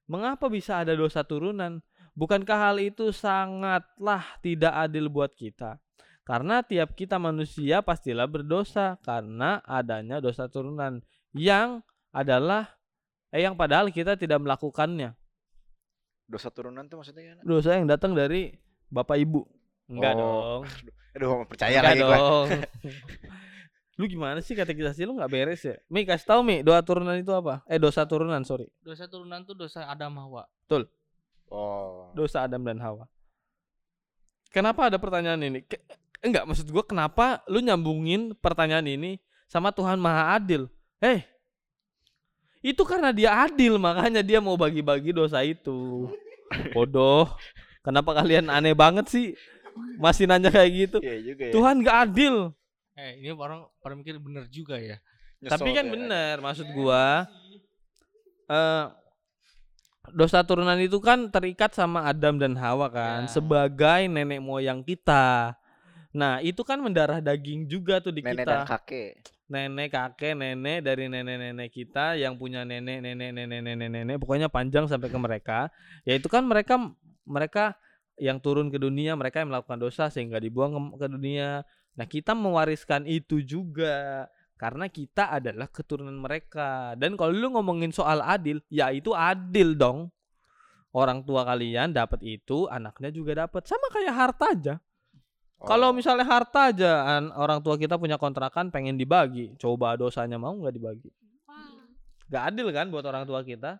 mengapa 0.09 0.49
bisa 0.49 0.81
ada 0.81 0.97
dosa 0.97 1.21
turunan? 1.21 1.77
Bukankah 2.19 2.59
hal 2.59 2.77
itu 2.83 3.15
sangatlah 3.15 4.27
tidak 4.43 4.75
adil 4.75 5.07
buat 5.07 5.31
kita? 5.31 5.79
Karena 6.27 6.59
tiap 6.61 6.91
kita 6.91 7.15
manusia 7.15 7.79
pastilah 7.79 8.27
berdosa 8.27 8.99
karena 8.99 9.63
adanya 9.63 10.19
dosa 10.19 10.51
turunan 10.51 10.99
yang 11.31 11.79
adalah 12.11 12.75
eh 13.31 13.39
yang 13.39 13.55
padahal 13.55 13.87
kita 13.87 14.19
tidak 14.19 14.43
melakukannya. 14.43 15.15
Dosa 16.27 16.51
turunan 16.51 16.85
tuh 16.85 16.99
maksudnya 16.99 17.23
gimana? 17.23 17.41
Dosa 17.41 17.79
yang 17.79 17.87
datang 17.87 18.11
dari 18.11 18.51
bapak 18.91 19.15
ibu. 19.15 19.47
Enggak 19.87 20.13
Oh, 20.13 20.19
dong. 20.19 20.61
Aduh, 21.15 21.47
percaya 21.47 21.79
Enggak 21.79 21.87
lagi 21.87 22.01
gua. 22.03 22.17
dong. 22.19 22.47
lu 23.99 24.07
gimana 24.07 24.39
sih 24.39 24.55
kategorisasi 24.55 25.03
lu 25.07 25.15
nggak 25.15 25.31
beres 25.31 25.63
ya? 25.63 25.75
Mi 25.87 26.03
kasih 26.03 26.27
tahu 26.29 26.39
Mi, 26.43 26.61
doa 26.61 26.83
turunan 26.83 27.15
itu 27.15 27.31
apa? 27.31 27.63
Eh 27.65 27.79
dosa 27.79 28.03
turunan, 28.03 28.43
sorry. 28.43 28.67
Dosa 28.79 29.07
turunan 29.07 29.43
tuh 29.43 29.55
dosa 29.55 29.87
Adam 29.87 30.19
Hawa. 30.19 30.43
Oh. 31.49 32.13
Dosa 32.13 32.45
Adam 32.45 32.61
dan 32.61 32.77
Hawa. 32.77 33.09
Kenapa 34.49 34.89
ada 34.89 34.97
pertanyaan 34.97 35.41
ini? 35.45 35.61
Ke- 35.65 35.81
enggak, 36.25 36.45
maksud 36.45 36.69
gua 36.69 36.81
kenapa 36.81 37.41
lu 37.45 37.61
nyambungin 37.61 38.33
pertanyaan 38.37 38.85
ini 38.85 39.21
sama 39.45 39.69
Tuhan 39.69 40.01
Maha 40.01 40.37
Adil? 40.37 40.65
Hei, 41.01 41.25
itu 42.59 42.83
karena 42.83 43.15
dia 43.15 43.31
adil 43.31 43.79
makanya 43.79 44.19
dia 44.19 44.43
mau 44.43 44.59
bagi-bagi 44.59 45.15
dosa 45.15 45.39
itu. 45.45 46.11
Bodoh. 46.75 47.29
Kenapa 47.79 48.11
kalian 48.11 48.51
aneh 48.51 48.75
banget 48.75 49.07
sih? 49.07 49.25
Masih 49.95 50.27
nanya 50.27 50.51
kayak 50.51 50.71
gitu. 50.75 50.97
Iya 50.99 51.17
juga 51.23 51.43
ya. 51.47 51.53
Tuhan 51.55 51.75
gak 51.79 51.97
adil. 52.09 52.35
Eh, 52.99 53.23
ini 53.23 53.31
orang 53.31 53.63
pada 53.79 53.95
mikir 53.95 54.19
bener 54.19 54.43
juga 54.51 54.75
ya. 54.75 54.99
Tapi 55.39 55.71
Nyesel 55.71 55.77
kan 55.79 55.85
ya. 55.87 55.91
bener 55.95 56.35
maksud 56.43 56.67
gua 56.75 57.23
eh 58.51 58.85
dosa 60.11 60.41
turunan 60.41 60.77
itu 60.77 60.97
kan 60.99 61.29
terikat 61.29 61.71
sama 61.71 62.05
Adam 62.05 62.37
dan 62.37 62.53
Hawa 62.55 62.89
kan 62.89 63.25
Ya. 63.25 63.31
sebagai 63.31 64.01
nenek 64.05 64.39
moyang 64.39 64.81
kita. 64.81 65.55
Nah, 66.09 66.41
itu 66.41 66.65
kan 66.65 66.81
mendarah 66.81 67.21
daging 67.21 67.69
juga 67.69 68.01
tuh 68.01 68.09
di 68.09 68.25
Nenek 68.25 68.41
kita. 68.41 68.49
dan 68.49 68.59
kakek. 68.65 69.11
Nenek, 69.45 69.89
kakek, 69.89 70.33
nenek 70.33 70.79
dari 70.81 71.05
nenek-nenek 71.05 71.69
kita 71.69 72.13
yang 72.13 72.37
punya 72.37 72.61
nenek, 72.61 73.01
nenek, 73.01 73.29
nenek, 73.33 73.61
nenek, 73.61 73.89
nenek, 73.89 74.15
pokoknya 74.17 74.49
panjang 74.49 74.85
sampai 74.85 75.09
ke 75.09 75.17
mereka. 75.17 75.59
Ya 76.05 76.17
itu 76.17 76.25
kan 76.25 76.45
mereka 76.45 76.77
mereka 77.25 77.77
yang 78.17 78.37
turun 78.37 78.69
ke 78.69 78.77
dunia, 78.77 79.13
mereka 79.13 79.41
yang 79.41 79.49
melakukan 79.49 79.79
dosa 79.79 80.09
sehingga 80.09 80.37
dibuang 80.37 80.73
ke, 80.93 81.05
ke 81.05 81.07
dunia. 81.09 81.61
Nah, 81.93 82.05
kita 82.05 82.33
mewariskan 82.33 83.05
itu 83.05 83.41
juga 83.41 84.25
karena 84.59 84.91
kita 84.91 85.31
adalah 85.31 85.71
keturunan 85.71 86.19
mereka. 86.19 86.91
Dan 86.99 87.15
kalau 87.15 87.31
lu 87.31 87.55
ngomongin 87.55 87.95
soal 87.95 88.19
adil, 88.19 88.59
ya 88.67 88.91
itu 88.91 89.15
adil 89.15 89.79
dong. 89.79 90.11
Orang 90.91 91.23
tua 91.23 91.47
kalian 91.47 91.95
dapat 91.95 92.19
itu, 92.27 92.67
anaknya 92.67 93.07
juga 93.07 93.47
dapat. 93.47 93.63
Sama 93.63 93.87
kayak 93.87 94.11
harta 94.11 94.45
aja. 94.51 94.75
Kalau 95.59 95.91
Oh. 95.91 95.95
misalnya 95.95 96.23
harta 96.27 96.71
aja 96.71 96.91
an- 97.19 97.31
orang 97.35 97.59
tua 97.59 97.75
kita 97.75 97.95
punya 97.95 98.15
kontrakan 98.15 98.67
pengen 98.67 98.95
dibagi, 98.95 99.55
coba 99.55 99.95
dosanya 99.95 100.35
mau 100.35 100.55
nggak 100.55 100.75
dibagi? 100.75 101.11
Gak 102.31 102.43
adil 102.53 102.67
kan 102.71 102.87
buat 102.87 103.03
orang 103.03 103.27
tua 103.27 103.43
kita? 103.43 103.79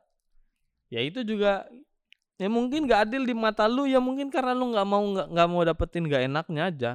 Ya 0.92 1.00
itu 1.06 1.24
juga 1.24 1.70
ya 2.36 2.50
mungkin 2.52 2.84
gak 2.84 3.08
adil 3.08 3.24
di 3.24 3.36
mata 3.38 3.68
lu 3.70 3.88
ya 3.88 4.02
mungkin 4.04 4.28
karena 4.28 4.52
lu 4.52 4.72
nggak 4.74 4.88
mau 4.90 5.04
nggak 5.06 5.28
nggak 5.32 5.48
mau 5.48 5.62
dapetin 5.64 6.04
gak 6.10 6.24
enaknya 6.28 6.64
aja. 6.68 6.92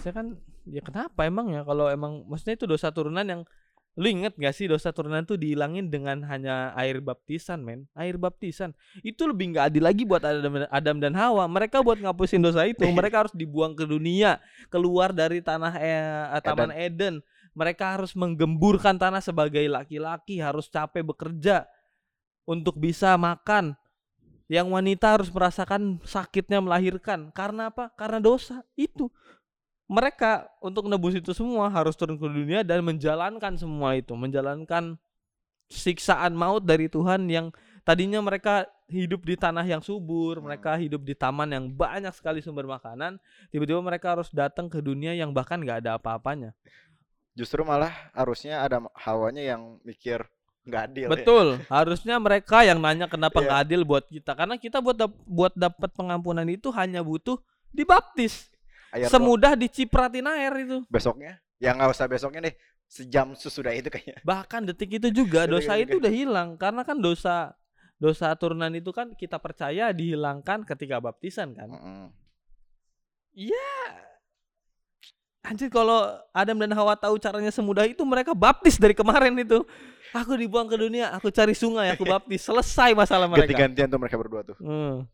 Saya 0.00 0.12
kan 0.16 0.26
ya 0.66 0.82
kenapa 0.82 1.24
emang 1.24 1.54
ya? 1.54 1.62
Kalau 1.62 1.86
emang 1.86 2.26
maksudnya 2.26 2.58
itu 2.58 2.66
dosa 2.66 2.90
turunan 2.90 3.24
yang 3.26 3.42
lu 3.96 4.12
inget 4.12 4.36
gak 4.36 4.52
sih 4.52 4.68
dosa 4.68 4.92
turunan 4.92 5.24
tuh 5.24 5.40
dihilangin 5.40 5.88
dengan 5.88 6.20
hanya 6.28 6.76
air 6.76 7.00
baptisan 7.00 7.64
men? 7.64 7.88
Air 7.96 8.20
baptisan. 8.20 8.76
Itu 9.00 9.24
lebih 9.24 9.56
nggak 9.56 9.72
adil 9.72 9.82
lagi 9.88 10.04
buat 10.04 10.20
Adam, 10.20 10.68
Adam 10.68 10.96
dan 11.00 11.16
Hawa. 11.16 11.48
Mereka 11.48 11.80
buat 11.80 11.96
ngapusin 12.04 12.44
dosa 12.44 12.68
itu. 12.68 12.84
Mereka 12.92 13.24
harus 13.24 13.34
dibuang 13.34 13.72
ke 13.72 13.88
dunia. 13.88 14.36
Keluar 14.68 15.16
dari 15.16 15.40
tanah 15.40 15.72
eh, 15.80 16.40
taman 16.44 16.76
Eden. 16.76 17.24
Mereka 17.56 17.96
harus 17.96 18.12
menggemburkan 18.12 19.00
tanah 19.00 19.24
sebagai 19.24 19.64
laki-laki. 19.64 20.44
Harus 20.44 20.68
capek 20.68 21.00
bekerja 21.00 21.64
untuk 22.44 22.76
bisa 22.76 23.16
makan. 23.16 23.80
Yang 24.46 24.76
wanita 24.76 25.06
harus 25.16 25.32
merasakan 25.32 26.04
sakitnya 26.04 26.60
melahirkan. 26.60 27.32
Karena 27.32 27.72
apa? 27.72 27.88
Karena 27.96 28.20
dosa. 28.20 28.60
Itu 28.76 29.08
mereka 29.86 30.50
untuk 30.58 30.90
nebus 30.90 31.14
itu 31.14 31.30
semua 31.30 31.70
harus 31.70 31.94
turun 31.94 32.18
ke 32.18 32.26
dunia 32.26 32.66
dan 32.66 32.82
menjalankan 32.82 33.54
semua 33.54 33.94
itu, 33.94 34.12
menjalankan 34.18 34.98
siksaan 35.66 36.34
maut 36.34 36.62
dari 36.62 36.86
Tuhan 36.86 37.26
yang 37.26 37.50
tadinya 37.82 38.18
mereka 38.22 38.66
hidup 38.86 39.26
di 39.26 39.34
tanah 39.34 39.66
yang 39.66 39.82
subur, 39.82 40.38
mereka 40.38 40.78
hidup 40.78 41.02
di 41.02 41.14
taman 41.14 41.50
yang 41.50 41.64
banyak 41.70 42.14
sekali 42.14 42.38
sumber 42.38 42.66
makanan, 42.66 43.18
tiba-tiba 43.50 43.82
mereka 43.82 44.14
harus 44.14 44.30
datang 44.30 44.70
ke 44.70 44.78
dunia 44.78 45.14
yang 45.14 45.34
bahkan 45.34 45.58
nggak 45.58 45.82
ada 45.86 45.98
apa-apanya. 45.98 46.54
Justru 47.34 47.66
malah 47.66 47.92
harusnya 48.14 48.62
ada 48.62 48.80
hawanya 48.94 49.42
yang 49.42 49.78
mikir 49.82 50.22
nggak 50.66 50.82
adil. 50.90 51.06
ya. 51.06 51.10
Betul, 51.14 51.46
harusnya 51.70 52.16
mereka 52.18 52.66
yang 52.66 52.78
nanya 52.82 53.06
kenapa 53.06 53.38
Iya. 53.38 53.46
nggak 53.46 53.60
adil 53.66 53.80
buat 53.86 54.04
kita, 54.06 54.34
karena 54.34 54.54
kita 54.58 54.78
buat 54.82 54.96
dap- 54.98 55.22
buat 55.26 55.54
dapat 55.54 55.90
pengampunan 55.94 56.46
itu 56.46 56.70
hanya 56.74 57.02
butuh 57.06 57.38
dibaptis, 57.70 58.50
Air 58.96 59.06
doang. 59.06 59.14
semudah 59.14 59.52
dicipratin 59.54 60.26
air 60.26 60.52
itu. 60.64 60.78
besoknya. 60.88 61.38
Ya 61.60 61.76
nggak 61.76 61.92
usah 61.92 62.08
besoknya 62.08 62.48
deh. 62.48 62.54
Sejam 62.86 63.36
sesudah 63.36 63.74
itu 63.76 63.92
kayaknya. 63.92 64.18
bahkan 64.28 64.64
detik 64.64 64.96
itu 64.96 65.12
juga 65.12 65.44
dosa 65.44 65.76
itu 65.76 66.00
udah 66.00 66.12
hilang 66.12 66.48
karena 66.56 66.82
kan 66.82 66.96
dosa 66.96 67.52
dosa 67.96 68.32
turunan 68.36 68.68
itu 68.76 68.92
kan 68.92 69.12
kita 69.16 69.40
percaya 69.40 69.88
dihilangkan 69.88 70.68
ketika 70.68 71.00
baptisan 71.00 71.56
kan 71.56 71.68
Mm-mm. 71.72 72.12
anjir 75.46 75.72
kalau 75.72 76.04
Adam 76.34 76.58
dan 76.60 76.76
Hawa 76.76 76.92
tahu 76.98 77.16
caranya 77.16 77.48
semudah 77.48 77.88
itu 77.88 78.02
mereka 78.04 78.36
baptis 78.36 78.76
dari 78.76 78.92
kemarin 78.92 79.32
itu 79.40 79.64
aku 80.12 80.36
dibuang 80.36 80.68
ke 80.68 80.76
dunia 80.76 81.14
aku 81.14 81.32
cari 81.32 81.54
sungai 81.54 81.88
aku 81.94 82.04
baptis 82.12 82.44
selesai 82.44 82.92
masalah 82.92 83.30
mereka 83.30 83.48
Ganti-gantian 83.54 83.88
tuh 83.88 84.00
mereka 84.00 84.16
berdua 84.20 84.42
tuh. 84.44 84.56
Hmm. 84.60 85.06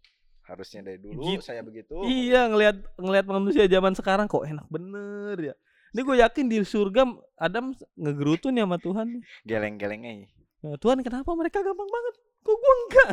Harusnya 0.43 0.83
dari 0.83 0.99
dulu 0.99 1.23
Gitu. 1.23 1.43
saya 1.45 1.63
begitu. 1.63 1.95
iya 2.05 2.51
ngelihat 2.51 2.83
ngelihat 2.99 3.27
manusia 3.31 3.65
zaman 3.71 3.95
sekarang 3.95 4.27
kok 4.27 4.43
enak 4.43 4.67
bener 4.67 5.37
ya 5.39 5.55
ini 5.93 6.01
gue 6.03 6.17
yakin 6.25 6.45
di 6.49 6.59
surga 6.65 7.05
Adam 7.37 7.77
ngegerutu 7.95 8.49
nih 8.49 8.65
sama 8.65 8.81
Tuhan 8.81 9.09
Geleng-gelengnya. 9.45 10.25
Nah, 10.65 10.79
Tuhan 10.81 11.05
kenapa 11.05 11.31
mereka 11.37 11.61
gampang 11.61 11.85
banget? 11.85 12.15
Kok 12.43 12.57
gua 12.57 12.75
enggak? 12.87 13.11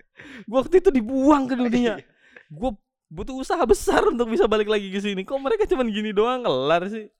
Gua 0.48 0.58
waktu 0.64 0.76
itu 0.80 0.90
dibuang 0.94 1.44
ke 1.50 1.54
dunia. 1.58 1.98
Gua 2.48 2.72
butuh 3.12 3.36
usaha 3.36 3.60
besar 3.68 4.00
untuk 4.08 4.32
bisa 4.32 4.48
balik 4.48 4.70
lagi 4.70 4.88
ke 4.88 5.02
sini. 5.02 5.26
Kok 5.28 5.36
mereka 5.42 5.68
cuman 5.68 5.92
gini 5.92 6.14
doang 6.16 6.40
kelar 6.40 6.88
sih? 6.88 7.10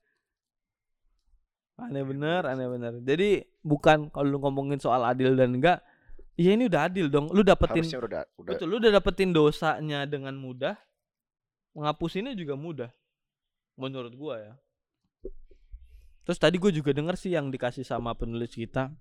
Aneh 1.77 2.01
bener, 2.05 2.47
aneh 2.47 2.65
bener. 2.69 2.93
Jadi 3.03 3.43
bukan 3.61 4.07
kalau 4.09 4.27
lu 4.29 4.37
ngomongin 4.39 4.79
soal 4.79 5.03
adil 5.03 5.35
dan 5.35 5.51
enggak, 5.57 5.81
ya 6.39 6.51
ini 6.53 6.67
udah 6.67 6.89
adil 6.89 7.07
dong. 7.09 7.29
Lu 7.29 7.41
dapetin 7.45 7.85
Harusnya 7.85 7.99
udah 7.99 8.21
udah 8.37 8.51
betul, 8.53 8.67
lu 8.69 8.75
udah 8.81 8.91
dapetin 8.93 9.29
dosanya 9.33 10.05
dengan 10.09 10.33
mudah. 10.37 10.77
Menghapusinnya 11.73 12.37
juga 12.37 12.53
mudah. 12.53 12.89
Menurut 13.77 14.13
gua 14.13 14.35
ya. 14.37 14.53
Terus 16.23 16.39
tadi 16.39 16.55
gue 16.55 16.71
juga 16.71 16.95
denger 16.95 17.19
sih 17.19 17.35
yang 17.35 17.51
dikasih 17.51 17.83
sama 17.83 18.15
penulis 18.15 18.55
kita. 18.55 18.91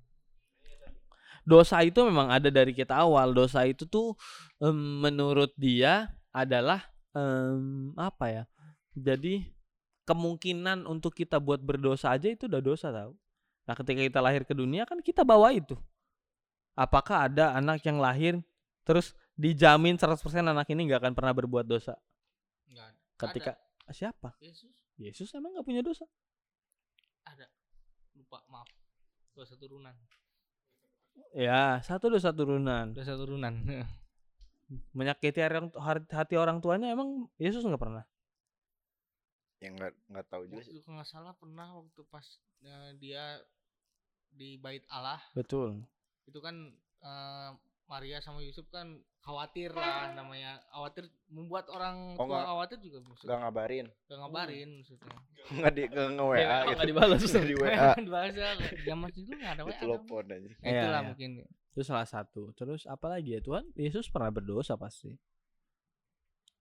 Dosa 1.42 1.82
itu 1.82 2.02
memang 2.06 2.30
ada 2.30 2.50
dari 2.50 2.74
kita 2.74 2.98
awal. 2.98 3.34
Dosa 3.34 3.66
itu 3.66 3.86
tuh 3.86 4.14
em, 4.62 4.74
menurut 5.02 5.50
dia 5.54 6.10
adalah 6.34 6.82
em, 7.14 7.94
apa 7.94 8.26
ya? 8.30 8.44
Jadi 8.94 9.50
kemungkinan 10.02 10.86
untuk 10.86 11.14
kita 11.14 11.38
buat 11.38 11.62
berdosa 11.62 12.10
aja 12.10 12.26
itu 12.26 12.50
udah 12.50 12.62
dosa 12.62 12.90
tau. 12.90 13.14
Nah 13.70 13.74
ketika 13.78 14.02
kita 14.02 14.18
lahir 14.18 14.42
ke 14.42 14.54
dunia 14.54 14.82
kan 14.82 14.98
kita 14.98 15.22
bawa 15.22 15.54
itu. 15.54 15.78
Apakah 16.72 17.28
ada 17.28 17.52
anak 17.52 17.84
yang 17.84 18.00
lahir 18.00 18.40
terus 18.82 19.12
dijamin 19.36 20.00
100% 20.00 20.16
anak 20.40 20.66
ini 20.72 20.88
nggak 20.88 21.00
akan 21.04 21.14
pernah 21.14 21.34
berbuat 21.36 21.68
dosa? 21.68 21.96
Enggak 22.68 22.86
ada. 22.88 23.00
Ketika 23.20 23.52
siapa? 23.92 24.32
Yesus 24.40 24.72
Yesus 24.96 25.28
emang 25.36 25.52
nggak 25.56 25.66
punya 25.66 25.82
dosa. 25.84 26.08
ada. 27.22 27.46
Lupa, 28.18 28.42
maaf. 28.50 28.66
Dosa 29.32 29.54
turunan. 29.56 29.94
Ya, 31.36 31.78
satu 31.84 32.08
dosa 32.12 32.32
turunan. 32.32 32.92
Dosa 32.96 33.14
turunan. 33.14 33.52
Menyakiti 34.96 35.44
orang, 35.44 35.68
hati 36.08 36.34
orang 36.40 36.58
tuanya 36.64 36.88
emang 36.92 37.28
Yesus 37.36 37.64
nggak 37.64 37.80
pernah. 37.80 38.04
yang 39.62 39.78
nggak 39.78 39.94
nggak 40.10 40.26
tahu 40.26 40.42
juga 40.50 40.66
kalau 40.82 40.94
nggak 40.98 41.06
salah 41.06 41.34
pernah 41.38 41.68
waktu 41.78 42.02
pas 42.10 42.26
eh, 42.66 42.90
dia 42.98 43.38
di 44.34 44.58
bait 44.58 44.82
Allah 44.90 45.22
Betul. 45.38 45.86
Itu 46.24 46.38
kan 46.38 46.54
eh, 47.00 47.50
Maria 47.82 48.18
sama 48.18 48.40
Yusuf 48.40 48.64
kan 48.68 48.88
khawatir 49.20 49.68
lah 49.70 50.10
namanya 50.12 50.58
khawatir 50.68 51.06
membuat 51.28 51.68
orang 51.68 52.16
Oh, 52.16 52.24
tua 52.24 52.42
khawatir 52.42 52.78
juga 52.80 52.98
maksudnya 53.00 53.28
Gak 53.28 53.40
ngabarin. 53.42 53.86
gak 54.02 54.18
ngabarin 54.18 54.68
maksudnya 54.80 55.16
Nggak 55.52 55.72
di 55.72 55.82
nge 55.84 56.04
nge 56.08 56.24
WA 56.24 56.32
Kok 56.32 56.42
gitu. 56.42 56.72
nggak 56.72 56.88
dibalas 56.88 57.20
di 57.22 57.54
WA. 57.54 57.92
bahasa 58.08 58.46
zaman 58.82 59.08
dulu 59.12 59.30
nggak 59.36 59.52
ada 59.52 59.62
WA 59.62 59.74
telepon 59.76 60.24
aja. 60.24 60.38
Nah, 60.38 60.48
itulah 60.48 60.72
Iya, 60.72 60.88
iya. 60.88 61.00
mungkin 61.04 61.30
Itu 61.72 61.82
salah 61.82 62.04
satu. 62.04 62.42
Terus 62.52 62.84
apa 62.84 63.06
lagi 63.08 63.32
ya 63.32 63.40
Tuhan? 63.40 63.64
Yesus 63.74 64.08
pernah 64.08 64.28
berdosa 64.28 64.74
pasti. 64.74 65.12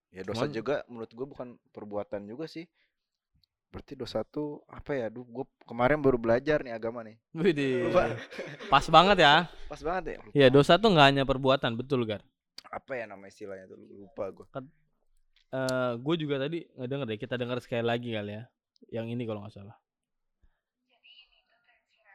Ya 0.10 0.22
dosa 0.22 0.44
Cuman- 0.44 0.54
juga 0.54 0.76
menurut 0.86 1.10
gue 1.10 1.26
bukan 1.26 1.48
perbuatan 1.72 2.22
juga 2.26 2.44
sih. 2.46 2.68
Berarti 3.72 3.96
dosa 3.96 4.20
tuh 4.28 4.60
apa 4.68 4.92
ya? 4.92 5.08
Duh, 5.08 5.24
gue 5.24 5.48
kemarin 5.64 6.04
baru 6.04 6.20
belajar 6.20 6.60
nih 6.60 6.76
agama 6.76 7.08
nih. 7.08 7.16
Widih. 7.32 7.88
Lupa. 7.88 8.20
Pas 8.74 8.86
banget 8.92 9.24
ya. 9.24 9.48
Pas 9.72 9.80
banget 9.80 10.04
ya. 10.12 10.18
Ya 10.36 10.48
dosa 10.52 10.76
tuh 10.76 10.92
nggak 10.92 11.08
hanya 11.16 11.24
perbuatan, 11.24 11.80
betul 11.80 12.04
Gar. 12.04 12.20
Apa 12.68 13.00
ya 13.00 13.08
nama 13.08 13.24
istilahnya 13.32 13.72
tuh 13.72 13.80
lupa 13.80 14.28
gue. 14.28 14.46
Eh 15.52 15.92
gue 15.96 16.16
juga 16.20 16.36
tadi 16.44 16.68
nggak 16.68 16.90
denger 16.92 17.08
deh. 17.16 17.20
Kita 17.24 17.40
denger 17.40 17.64
sekali 17.64 17.84
lagi 17.88 18.12
kali 18.12 18.32
ya. 18.36 18.44
Yang 18.92 19.08
ini 19.16 19.24
kalau 19.24 19.40
nggak 19.48 19.56
salah. 19.56 19.78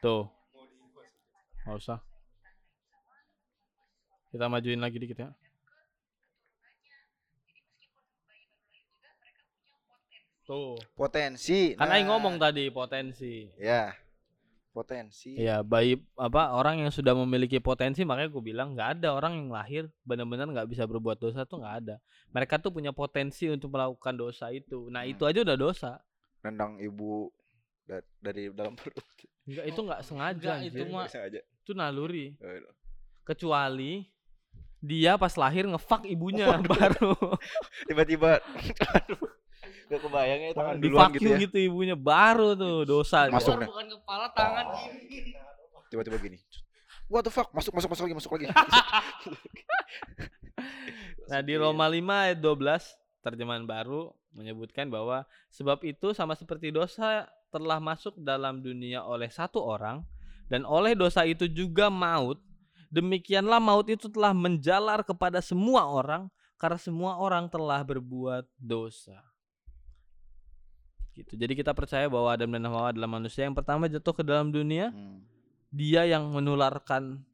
Tuh. 0.04 0.28
Nggak 1.64 1.76
usah. 1.80 1.98
Kita 4.28 4.52
majuin 4.52 4.84
lagi 4.84 5.00
dikit 5.00 5.24
ya. 5.24 5.32
Tuh. 10.46 10.78
Potensi. 10.94 11.74
Kan 11.74 11.90
nah. 11.90 11.98
ngomong 12.06 12.38
tadi 12.38 12.70
potensi. 12.70 13.50
Ya. 13.58 13.90
Potensi. 14.70 15.32
Iya, 15.34 15.64
bayi 15.64 15.96
apa 16.14 16.52
orang 16.52 16.84
yang 16.84 16.92
sudah 16.92 17.16
memiliki 17.16 17.56
potensi 17.58 18.04
makanya 18.04 18.28
gue 18.28 18.44
bilang 18.44 18.76
nggak 18.76 19.00
ada 19.00 19.16
orang 19.16 19.32
yang 19.40 19.48
lahir 19.48 19.88
benar-benar 20.04 20.46
nggak 20.52 20.68
bisa 20.68 20.84
berbuat 20.84 21.16
dosa 21.16 21.42
tuh 21.42 21.64
nggak 21.64 21.76
ada. 21.82 21.96
Mereka 22.30 22.60
tuh 22.60 22.70
punya 22.70 22.92
potensi 22.92 23.48
untuk 23.48 23.72
melakukan 23.72 24.14
dosa 24.14 24.52
itu. 24.52 24.86
Nah 24.92 25.02
Hmm. 25.02 25.12
itu 25.16 25.24
aja 25.24 25.40
udah 25.42 25.56
dosa. 25.56 25.92
Nendang 26.44 26.76
ibu 26.78 27.32
da- 27.88 28.04
dari 28.20 28.52
dalam 28.52 28.76
perut. 28.76 29.00
Enggak 29.48 29.64
itu 29.64 29.80
nggak 29.80 30.00
sengaja. 30.04 30.50
Enggak, 30.60 30.68
itu 30.68 30.82
mah- 30.92 31.10
itu 31.40 31.72
naluri. 31.72 32.26
Eh, 32.38 32.60
Kecuali 33.24 34.04
dia 34.78 35.16
pas 35.16 35.32
lahir 35.34 35.64
ngefak 35.66 36.04
ibunya 36.04 36.52
baru 36.62 37.16
Tiba-tiba. 37.88 38.38
Gak 39.86 40.00
kebayang 40.02 40.40
ya 40.42 40.50
tangan 40.54 40.74
di 40.78 40.82
duluan 40.86 41.00
fuck 41.06 41.12
gitu 41.18 41.28
ya. 41.30 41.38
gitu 41.38 41.56
ibunya 41.62 41.96
baru 41.96 42.58
tuh 42.58 42.82
dosa. 42.82 43.30
Masuk 43.30 43.54
bukan, 43.54 43.60
nih. 43.62 43.68
bukan 43.70 43.86
kepala 43.98 44.26
tangan 44.34 44.66
gini 45.06 45.30
Tiba-tiba 45.86 46.16
gini. 46.18 46.38
What 47.06 47.22
the 47.22 47.30
fuck? 47.30 47.54
Masuk 47.54 47.70
masuk 47.70 47.88
masuk 47.94 48.04
lagi 48.10 48.16
masuk 48.18 48.32
lagi. 48.34 48.46
Nah 51.26 51.42
di 51.42 51.58
Roma 51.58 51.90
5 51.90 52.06
ayat 52.06 52.38
12 52.38 53.26
terjemahan 53.26 53.66
baru 53.66 54.14
menyebutkan 54.30 54.86
bahwa 54.86 55.26
sebab 55.50 55.82
itu 55.82 56.14
sama 56.14 56.38
seperti 56.38 56.70
dosa 56.70 57.26
telah 57.50 57.82
masuk 57.82 58.14
dalam 58.22 58.62
dunia 58.62 59.02
oleh 59.02 59.26
satu 59.26 59.58
orang 59.58 60.06
dan 60.46 60.62
oleh 60.62 60.94
dosa 60.94 61.26
itu 61.26 61.50
juga 61.50 61.90
maut 61.90 62.38
demikianlah 62.94 63.58
maut 63.58 63.90
itu 63.90 64.06
telah 64.06 64.30
menjalar 64.30 65.02
kepada 65.02 65.42
semua 65.42 65.90
orang 65.90 66.30
karena 66.56 66.78
semua 66.78 67.18
orang 67.18 67.50
telah 67.50 67.82
berbuat 67.82 68.46
dosa. 68.54 69.25
Gitu. 71.16 71.32
Jadi 71.34 71.56
kita 71.56 71.72
percaya 71.72 72.06
bahwa 72.06 72.28
Adam 72.28 72.52
dan 72.52 72.68
Hawa 72.68 72.92
adalah 72.92 73.08
manusia 73.08 73.48
yang 73.48 73.56
pertama 73.56 73.88
jatuh 73.88 74.12
ke 74.12 74.20
dalam 74.20 74.52
dunia, 74.52 74.92
Hmm. 74.92 75.24
dia 75.72 76.04
yang 76.04 76.28
menularkan 76.28 77.24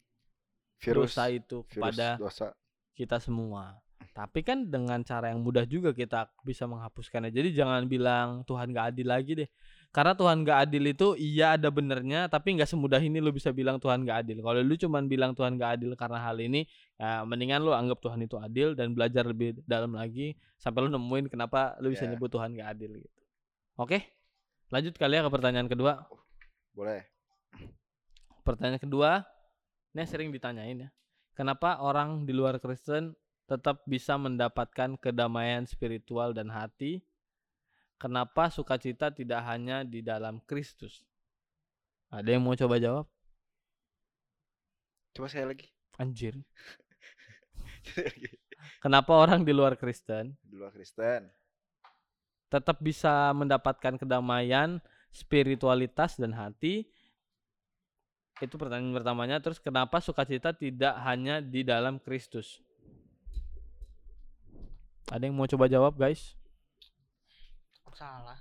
Virus. 0.78 1.14
dosa 1.14 1.26
itu 1.28 1.66
virus 1.66 1.74
kepada 1.74 2.06
dosa. 2.16 2.46
kita 2.94 3.18
semua. 3.18 3.78
Tapi 4.12 4.44
kan 4.44 4.68
dengan 4.68 5.00
cara 5.00 5.32
yang 5.32 5.40
mudah 5.40 5.64
juga 5.64 5.90
kita 5.90 6.28
bisa 6.44 6.68
menghapuskannya. 6.68 7.32
Jadi 7.32 7.56
jangan 7.56 7.88
bilang 7.88 8.44
Tuhan 8.44 8.68
gak 8.68 8.92
adil 8.92 9.08
lagi 9.08 9.32
deh. 9.32 9.48
Karena 9.88 10.12
Tuhan 10.12 10.44
gak 10.44 10.68
adil 10.68 10.84
itu 10.84 11.16
iya 11.16 11.56
ada 11.56 11.72
benernya, 11.72 12.28
tapi 12.28 12.52
nggak 12.52 12.68
semudah 12.68 13.00
ini 13.00 13.24
lu 13.24 13.32
bisa 13.32 13.48
bilang 13.50 13.80
Tuhan 13.80 14.04
gak 14.04 14.28
adil. 14.28 14.44
Kalau 14.44 14.60
lu 14.60 14.74
cuman 14.76 15.08
bilang 15.08 15.32
Tuhan 15.32 15.56
gak 15.56 15.80
adil 15.80 15.96
karena 15.96 16.20
hal 16.20 16.36
ini, 16.38 16.68
ya 17.00 17.24
mendingan 17.24 17.64
lu 17.64 17.72
anggap 17.72 18.04
Tuhan 18.04 18.20
itu 18.20 18.36
adil 18.36 18.76
dan 18.76 18.92
belajar 18.92 19.24
lebih 19.24 19.56
dalam 19.64 19.96
lagi 19.96 20.36
sampai 20.60 20.84
lu 20.84 20.90
nemuin 20.92 21.32
kenapa 21.32 21.80
lu 21.80 21.88
bisa 21.88 22.04
Ya. 22.04 22.12
nyebut 22.12 22.28
Tuhan 22.28 22.52
gak 22.52 22.68
adil 22.68 22.92
gitu. 23.00 23.11
Oke, 23.80 24.04
lanjut 24.68 24.92
kali 25.00 25.16
ya 25.16 25.24
ke 25.24 25.30
pertanyaan 25.32 25.68
kedua. 25.68 26.04
Boleh. 26.76 27.08
Pertanyaan 28.44 28.82
kedua, 28.82 29.24
ini 29.96 30.04
sering 30.04 30.28
ditanyain 30.28 30.88
ya. 30.88 30.90
Kenapa 31.32 31.80
orang 31.80 32.28
di 32.28 32.36
luar 32.36 32.60
Kristen 32.60 33.16
tetap 33.48 33.80
bisa 33.88 34.20
mendapatkan 34.20 35.00
kedamaian 35.00 35.64
spiritual 35.64 36.36
dan 36.36 36.52
hati? 36.52 37.00
Kenapa 37.96 38.52
sukacita 38.52 39.08
tidak 39.14 39.40
hanya 39.48 39.86
di 39.86 40.04
dalam 40.04 40.42
Kristus? 40.44 41.06
Ada 42.12 42.36
yang 42.36 42.44
mau 42.44 42.52
coba 42.52 42.76
jawab? 42.76 43.06
Coba 45.16 45.26
saya 45.32 45.48
lagi. 45.48 45.72
Anjir. 45.96 46.36
Kenapa 48.84 49.16
orang 49.16 49.42
di 49.42 49.50
luar 49.50 49.74
Kristen 49.74 50.38
Di 50.44 50.54
luar 50.54 50.70
Kristen. 50.74 51.41
Tetap 52.52 52.76
bisa 52.84 53.32
mendapatkan 53.32 53.96
kedamaian, 53.96 54.76
spiritualitas 55.08 56.20
dan 56.20 56.36
hati? 56.36 56.84
Itu 58.44 58.60
pertanyaan 58.60 58.92
pertamanya. 58.92 59.40
Terus 59.40 59.56
kenapa 59.56 60.04
sukacita 60.04 60.52
tidak 60.52 60.92
hanya 61.00 61.40
di 61.40 61.64
dalam 61.64 61.96
Kristus? 61.96 62.60
Ada 65.08 65.24
yang 65.24 65.36
mau 65.36 65.48
coba 65.48 65.64
jawab, 65.68 65.96
guys? 65.96 66.36
salah 67.92 68.40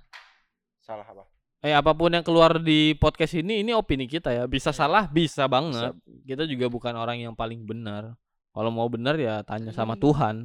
Salah 0.80 1.04
apa? 1.04 1.28
Eh 1.62 1.76
apa 1.76 1.92
pun 1.94 2.08
yang 2.10 2.24
keluar 2.24 2.56
di 2.56 2.96
podcast 2.96 3.36
ini 3.36 3.60
ini 3.60 3.76
opini 3.76 4.08
kita 4.08 4.32
ya. 4.32 4.48
Bisa 4.48 4.72
salah, 4.72 5.06
bisa 5.06 5.44
banget. 5.46 5.92
Kita 6.24 6.48
juga 6.48 6.66
bukan 6.72 6.96
orang 6.96 7.20
yang 7.20 7.36
paling 7.36 7.62
benar. 7.62 8.16
Kalau 8.50 8.72
mau 8.72 8.88
benar 8.88 9.14
ya 9.20 9.44
tanya 9.44 9.70
sama 9.70 9.94
Hmm. 9.94 10.02
Tuhan. 10.02 10.36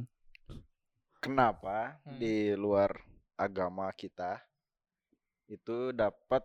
Kenapa 1.18 1.98
Hmm. 2.04 2.20
di 2.20 2.52
luar 2.54 2.94
agama 3.38 3.86
kita 3.94 4.42
itu 5.48 5.94
dapat 5.94 6.42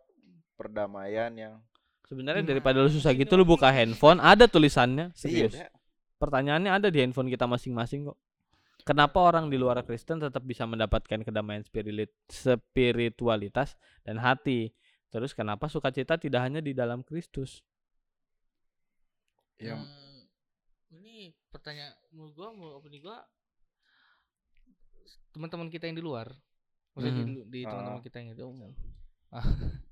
perdamaian 0.55 1.33
yang 1.33 1.55
Sebenarnya 2.03 2.43
Nah, 2.45 2.45
daripada 2.45 2.83
lu 2.83 2.91
susah 2.91 3.15
gitu 3.15 3.33
lu 3.39 3.47
buka 3.47 3.71
opini. 3.71 3.73
handphone, 3.73 4.19
ada 4.21 4.45
tulisannya. 4.45 5.09
Iya, 5.11 5.17
Serius. 5.17 5.49
udah. 5.49 5.71
Pertanyaannya 6.19 6.71
ada 6.71 6.87
di 6.93 6.99
handphone 7.01 7.31
kita 7.31 7.47
masing-masing 7.49 8.05
kok. 8.11 8.17
Kenapa 8.83 9.23
orang 9.23 9.47
di 9.47 9.55
luar 9.55 9.79
Kristen 9.87 10.19
tetap 10.19 10.43
bisa 10.43 10.67
mendapatkan 10.67 11.23
kedamaian 11.23 11.63
spiritualitas 11.63 13.79
dan 14.03 14.19
hati? 14.19 14.75
Terus 15.09 15.31
kenapa 15.31 15.71
sukacita 15.71 16.19
tidak 16.19 16.43
hanya 16.43 16.59
di 16.59 16.75
dalam 16.75 16.99
Kristus? 17.01 17.63
yang 19.61 19.79
Hmm, 19.79 20.27
ini 20.99 21.31
pertanyaan 21.47 21.95
menurut 22.11 22.33
gua 22.35 22.49
mau 22.51 22.69
opini 22.81 22.99
gua 22.99 23.23
teman-teman 25.31 25.71
kita 25.71 25.87
yang 25.87 25.97
di 25.97 26.03
luar 26.03 26.27
maksudnya 26.93 27.13
di, 27.13 27.23
lu- 27.25 27.47
di 27.49 27.59
Ah. 27.61 27.69
teman-teman 27.69 28.01
kita 28.01 28.15
yang 28.21 28.29
itu. 28.33 28.45
Ah, 29.29 29.41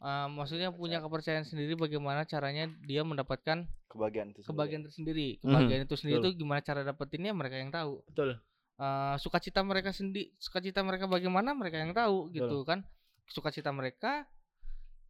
ah, 0.00 0.26
maksudnya 0.28 0.68
punya 0.72 0.98
kepercayaan 1.00 1.44
sendiri 1.44 1.76
bagaimana 1.76 2.24
caranya 2.24 2.68
dia 2.84 3.04
mendapatkan 3.04 3.68
kebahagiaan 3.88 4.32
itu 4.32 4.40
sendiri. 4.40 4.48
kebahagiaan 4.52 4.84
tersendiri. 4.84 5.28
Mhm, 5.36 5.42
kebahagiaan 5.44 5.82
itu 5.84 5.96
sendiri 5.96 6.16
betul. 6.18 6.32
itu 6.32 6.40
gimana 6.40 6.60
cara 6.64 6.80
dapetinnya? 6.82 7.32
Mereka 7.32 7.56
yang 7.60 7.72
tahu. 7.72 8.00
Betul. 8.08 8.30
Eh, 8.76 9.16
sukacita 9.20 9.60
mereka 9.64 9.88
sendiri 9.92 10.36
sukacita 10.36 10.84
mereka 10.84 11.08
bagaimana? 11.08 11.56
Mereka 11.56 11.76
yang 11.80 11.92
tahu 11.96 12.28
gitu 12.28 12.60
kan. 12.64 12.84
Sukacita 13.28 13.72
mereka 13.72 14.28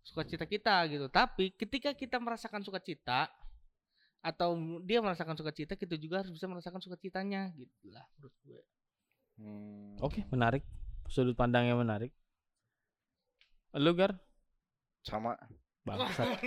sukacita 0.06 0.46
kita 0.46 0.86
gitu. 0.86 1.10
Tapi 1.10 1.50
ketika 1.58 1.90
kita 1.90 2.22
merasakan 2.22 2.62
sukacita 2.62 3.26
atau 4.22 4.54
dia 4.82 4.98
merasakan 5.02 5.34
sukacita 5.34 5.74
kita 5.74 5.94
juga 5.98 6.22
harus 6.22 6.30
bisa 6.30 6.46
merasakan 6.46 6.78
sukacitanya 6.78 7.50
gitu 7.54 7.90
lah 7.90 8.06
menurut 8.18 8.34
gue. 8.42 8.62
Hmm. 9.38 9.94
Oke, 9.98 10.22
menarik. 10.30 10.62
Sudut 11.08 11.34
pandangnya 11.34 11.74
menarik. 11.74 12.10
Lu 13.76 13.92
Gar? 13.92 14.16
Sama. 15.02 15.36
Bangsat. 15.86 16.42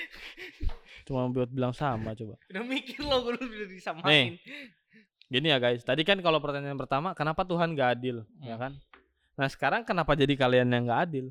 Cuma 1.06 1.28
buat 1.28 1.50
bilang 1.50 1.76
sama 1.76 2.16
coba. 2.16 2.40
udah 2.48 2.64
mikir 2.64 3.02
lo 3.02 3.20
gue 3.20 3.36
udah 3.36 3.68
disamain 3.68 4.08
Nih. 4.08 4.26
Gini 5.30 5.46
ya 5.46 5.60
guys, 5.60 5.84
tadi 5.84 6.02
kan 6.02 6.18
kalau 6.18 6.40
pertanyaan 6.40 6.74
pertama, 6.74 7.14
kenapa 7.14 7.46
Tuhan 7.46 7.76
gak 7.76 8.00
adil, 8.00 8.26
ya 8.42 8.56
Hmm. 8.56 8.62
kan? 8.66 8.72
Nah 9.38 9.46
sekarang 9.46 9.86
kenapa 9.86 10.18
jadi 10.18 10.34
kalian 10.34 10.66
yang 10.72 10.90
gak 10.90 11.00
adil? 11.06 11.26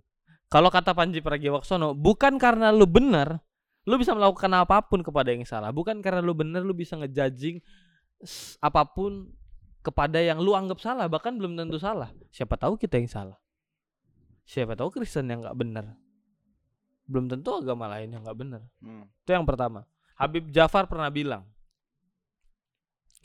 Kalau 0.48 0.72
kata 0.72 0.96
Panji 0.96 1.20
Pragiwaksono, 1.20 1.94
bukan 1.94 2.40
karena 2.40 2.72
lu 2.72 2.88
benar, 2.88 3.38
lu 3.84 4.00
bisa 4.00 4.16
melakukan 4.16 4.50
apa 4.56 4.82
pun 4.82 5.04
kepada 5.04 5.30
yang 5.30 5.44
salah. 5.44 5.70
Bukan 5.70 6.00
karena 6.00 6.24
lu 6.24 6.32
benar, 6.32 6.64
lu 6.64 6.72
bisa 6.74 6.96
ngejudging 6.96 7.60
apa 8.60 8.82
pun 8.88 9.30
kepada 9.90 10.22
yang 10.22 10.38
lu 10.38 10.54
anggap 10.54 10.78
salah, 10.78 11.10
bahkan 11.10 11.34
belum 11.34 11.58
tentu 11.58 11.82
salah. 11.82 12.14
Siapa 12.30 12.54
tahu 12.62 12.78
kita 12.78 13.02
yang 13.02 13.10
salah. 13.10 13.38
Siapa 14.46 14.78
tahu 14.78 14.94
Kristen 14.94 15.26
yang 15.34 15.42
gak 15.42 15.58
benar. 15.58 15.98
Belum 17.10 17.26
tentu 17.26 17.58
agama 17.58 17.90
lain 17.90 18.14
yang 18.14 18.22
gak 18.22 18.38
benar. 18.38 18.62
Hmm. 18.78 19.10
Itu 19.26 19.34
yang 19.34 19.50
pertama. 19.50 19.90
Habib 20.14 20.54
Jafar 20.54 20.86
pernah 20.86 21.10
bilang, 21.10 21.50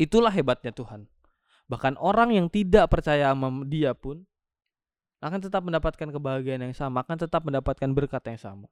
itulah 0.00 0.32
hebatnya 0.32 0.72
Tuhan. 0.72 1.04
Bahkan 1.68 2.00
orang 2.00 2.32
yang 2.32 2.48
tidak 2.48 2.88
percaya 2.88 3.32
sama 3.32 3.64
dia 3.68 3.92
pun 3.92 4.24
akan 5.24 5.40
tetap 5.40 5.64
mendapatkan 5.64 6.08
kebahagiaan 6.12 6.60
yang 6.68 6.76
sama, 6.76 7.00
akan 7.00 7.16
tetap 7.16 7.40
mendapatkan 7.44 7.88
berkat 7.96 8.20
yang 8.28 8.40
sama. 8.40 8.68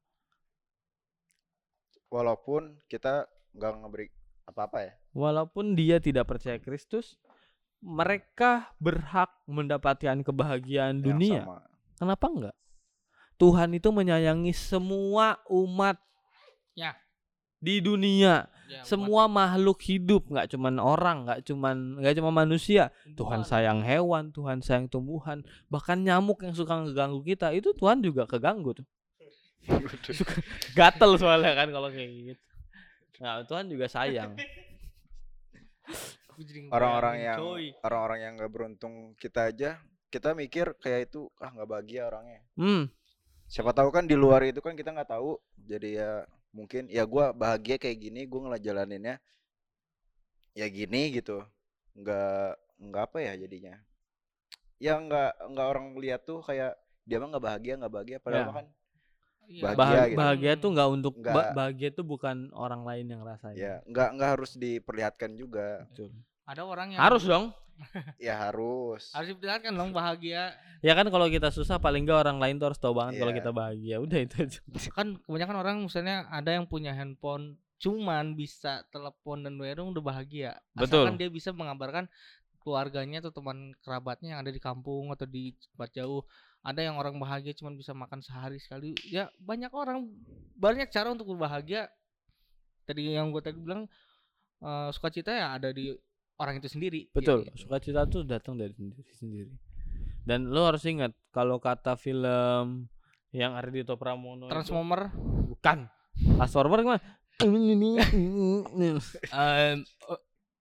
Walaupun 2.13 2.77
kita 2.93 3.25
nggak 3.57 3.73
ngeberi 3.81 4.07
apa-apa 4.45 4.79
ya. 4.85 4.93
Walaupun 5.17 5.73
dia 5.73 5.97
tidak 5.97 6.29
percaya 6.29 6.61
Kristus, 6.61 7.17
mereka 7.83 8.71
berhak 8.79 9.29
mendapatkan 9.45 10.23
kebahagiaan 10.23 11.03
yang 11.03 11.19
dunia. 11.19 11.43
sama. 11.43 11.59
Kenapa 11.99 12.27
enggak? 12.31 12.57
Tuhan 13.37 13.75
itu 13.75 13.89
menyayangi 13.91 14.55
semua 14.55 15.43
umat 15.51 15.99
Ya. 16.73 16.95
di 17.59 17.83
dunia, 17.83 18.47
Ya, 18.71 18.81
semua 18.87 19.27
makhluk 19.27 19.83
hidup, 19.83 20.31
nggak 20.31 20.49
cuman 20.55 20.79
orang, 20.79 21.27
nggak 21.27 21.45
cuman 21.45 21.99
nggak 22.01 22.15
cuma 22.17 22.31
manusia. 22.33 22.89
Tuhan 23.13 23.43
sayang 23.43 23.83
hewan, 23.83 24.31
Tuhan 24.31 24.63
sayang 24.63 24.87
tumbuhan, 24.89 25.43
bahkan 25.69 26.01
nyamuk 26.01 26.41
yang 26.41 26.55
suka 26.55 26.81
ngeganggu 26.81 27.21
kita 27.21 27.51
itu 27.53 27.75
Tuhan 27.75 28.01
juga 28.01 28.25
keganggu 28.25 28.79
tuh. 28.79 28.87
Gatel 30.75 31.19
soalnya 31.19 31.53
kan 31.53 31.69
kalau 31.69 31.91
kayak 31.91 32.11
gitu. 32.35 32.43
Nah, 33.21 33.43
Tuhan 33.45 33.67
juga 33.69 33.87
sayang. 33.87 34.35
Orang-orang 36.69 37.17
yang 37.21 37.39
orang-orang 37.81 38.19
yang 38.21 38.33
nggak 38.37 38.53
beruntung 38.53 38.95
kita 39.17 39.49
aja 39.49 39.71
kita 40.09 40.33
mikir 40.33 40.77
kayak 40.77 41.09
itu 41.09 41.33
ah 41.41 41.49
nggak 41.49 41.67
bahagia 41.67 42.05
orangnya. 42.07 42.41
Hmm, 42.53 42.85
Siapa 43.49 43.73
tahu 43.73 43.89
kan 43.89 44.05
di 44.05 44.13
luar 44.13 44.45
itu 44.45 44.61
kan 44.61 44.73
kita 44.73 44.93
nggak 44.93 45.09
tahu. 45.09 45.37
Jadi 45.57 45.97
ya 45.97 46.25
mungkin 46.53 46.85
ya 46.89 47.05
gua 47.05 47.33
bahagia 47.33 47.77
kayak 47.77 47.99
gini, 47.99 48.25
gua 48.25 48.53
ngejalaninnya 48.53 49.17
ya 50.53 50.67
gini 50.69 51.17
gitu. 51.17 51.41
Nggak 51.95 52.49
nggak 52.79 53.03
apa 53.09 53.19
ya 53.21 53.33
jadinya. 53.37 53.75
Ya 54.77 54.99
nggak 54.99 55.33
nggak 55.49 55.67
orang 55.69 55.87
lihat 55.97 56.25
tuh 56.25 56.43
kayak 56.43 56.77
dia 57.03 57.17
mah 57.17 57.29
nggak 57.33 57.45
bahagia 57.45 57.73
nggak 57.77 57.93
bahagia 57.93 58.19
padahal 58.21 58.47
Ya. 58.47 58.53
kan 58.53 58.67
Iya. 59.43 59.63
bahagia 59.65 59.77
Bah- 59.77 60.07
gitu. 60.07 60.19
bahagia 60.23 60.53
tuh 60.55 60.71
nggak 60.71 60.91
untuk 60.93 61.15
Nggak. 61.19 61.51
bahagia 61.53 61.89
tuh 61.91 62.05
bukan 62.07 62.37
orang 62.55 62.83
lain 62.87 63.07
yang 63.11 63.23
rasain. 63.23 63.59
ya 63.59 63.83
nggak 63.85 64.09
nggak 64.15 64.31
harus 64.39 64.53
diperlihatkan 64.55 65.35
juga. 65.35 65.83
Betul. 65.91 66.15
Ada 66.47 66.63
orang 66.67 66.95
yang 66.95 67.01
Harus 67.01 67.25
dong. 67.25 67.51
Ya 68.21 68.39
harus. 68.39 69.11
harus 69.11 69.35
diperlihatkan 69.35 69.73
dong 69.75 69.91
bahagia. 69.91 70.55
Ya 70.85 70.93
kan 70.95 71.09
kalau 71.09 71.27
kita 71.27 71.51
susah 71.51 71.81
paling 71.83 72.05
nggak 72.07 72.21
orang 72.29 72.39
lain 72.39 72.55
tuh 72.61 72.71
harus 72.71 72.79
tahu 72.79 72.95
banget 72.95 73.19
kalau 73.19 73.33
Iya. 73.35 73.39
kita 73.43 73.51
bahagia. 73.51 73.97
Udah 73.99 74.19
itu 74.23 74.35
aja. 74.39 74.61
Kan 74.99 75.19
kebanyakan 75.25 75.57
orang 75.57 75.77
misalnya 75.83 76.29
ada 76.31 76.53
yang 76.55 76.69
punya 76.69 76.95
handphone 76.95 77.59
cuman 77.83 78.39
bisa 78.39 78.87
telepon 78.95 79.43
dan 79.43 79.59
bayar 79.59 79.83
udah 79.83 80.05
bahagia. 80.05 80.63
Betul. 80.79 81.03
Asalkan 81.03 81.19
dia 81.19 81.27
bisa 81.27 81.51
mengabarkan 81.51 82.07
keluarganya 82.63 83.19
atau 83.19 83.35
teman 83.35 83.75
kerabatnya 83.83 84.39
yang 84.39 84.41
ada 84.47 84.55
di 84.55 84.63
kampung 84.63 85.11
atau 85.11 85.27
di 85.27 85.51
tempat 85.75 85.91
jauh. 85.91 86.23
Ada 86.63 86.87
yang 86.87 86.95
orang 86.95 87.19
bahagia 87.19 87.51
cuman 87.59 87.75
bisa 87.75 87.91
makan 87.91 88.23
sehari 88.23 88.63
sekali. 88.63 88.95
Ya 89.11 89.27
banyak 89.43 89.75
orang 89.75 90.07
banyak 90.55 90.87
cara 90.95 91.11
untuk 91.11 91.35
berbahagia. 91.35 91.91
Tadi 92.87 93.19
yang 93.19 93.35
gue 93.35 93.43
tadi 93.43 93.59
bilang 93.59 93.91
eh, 94.63 94.89
sukacita 94.95 95.35
ya 95.35 95.59
ada 95.59 95.75
di 95.75 95.91
orang 96.43 96.59
itu 96.59 96.67
sendiri. 96.67 97.07
Betul. 97.15 97.47
Gitu. 97.47 97.65
Sukacita 97.65 98.03
tuh 98.05 98.27
datang 98.27 98.59
dari 98.59 98.75
sendiri 98.75 99.03
sendiri. 99.15 99.53
Dan 100.23 100.51
lo 100.51 100.67
harus 100.67 100.83
ingat 100.85 101.15
kalau 101.31 101.59
kata 101.59 101.95
film 101.95 102.87
yang 103.31 103.55
Ardhito 103.55 103.95
Pramono 103.95 104.47
itu- 104.47 104.53
Transformer 104.53 105.11
bukan 105.49 105.87
Transformer 106.37 106.79
gimana? 106.83 107.03
I'm 109.33 109.83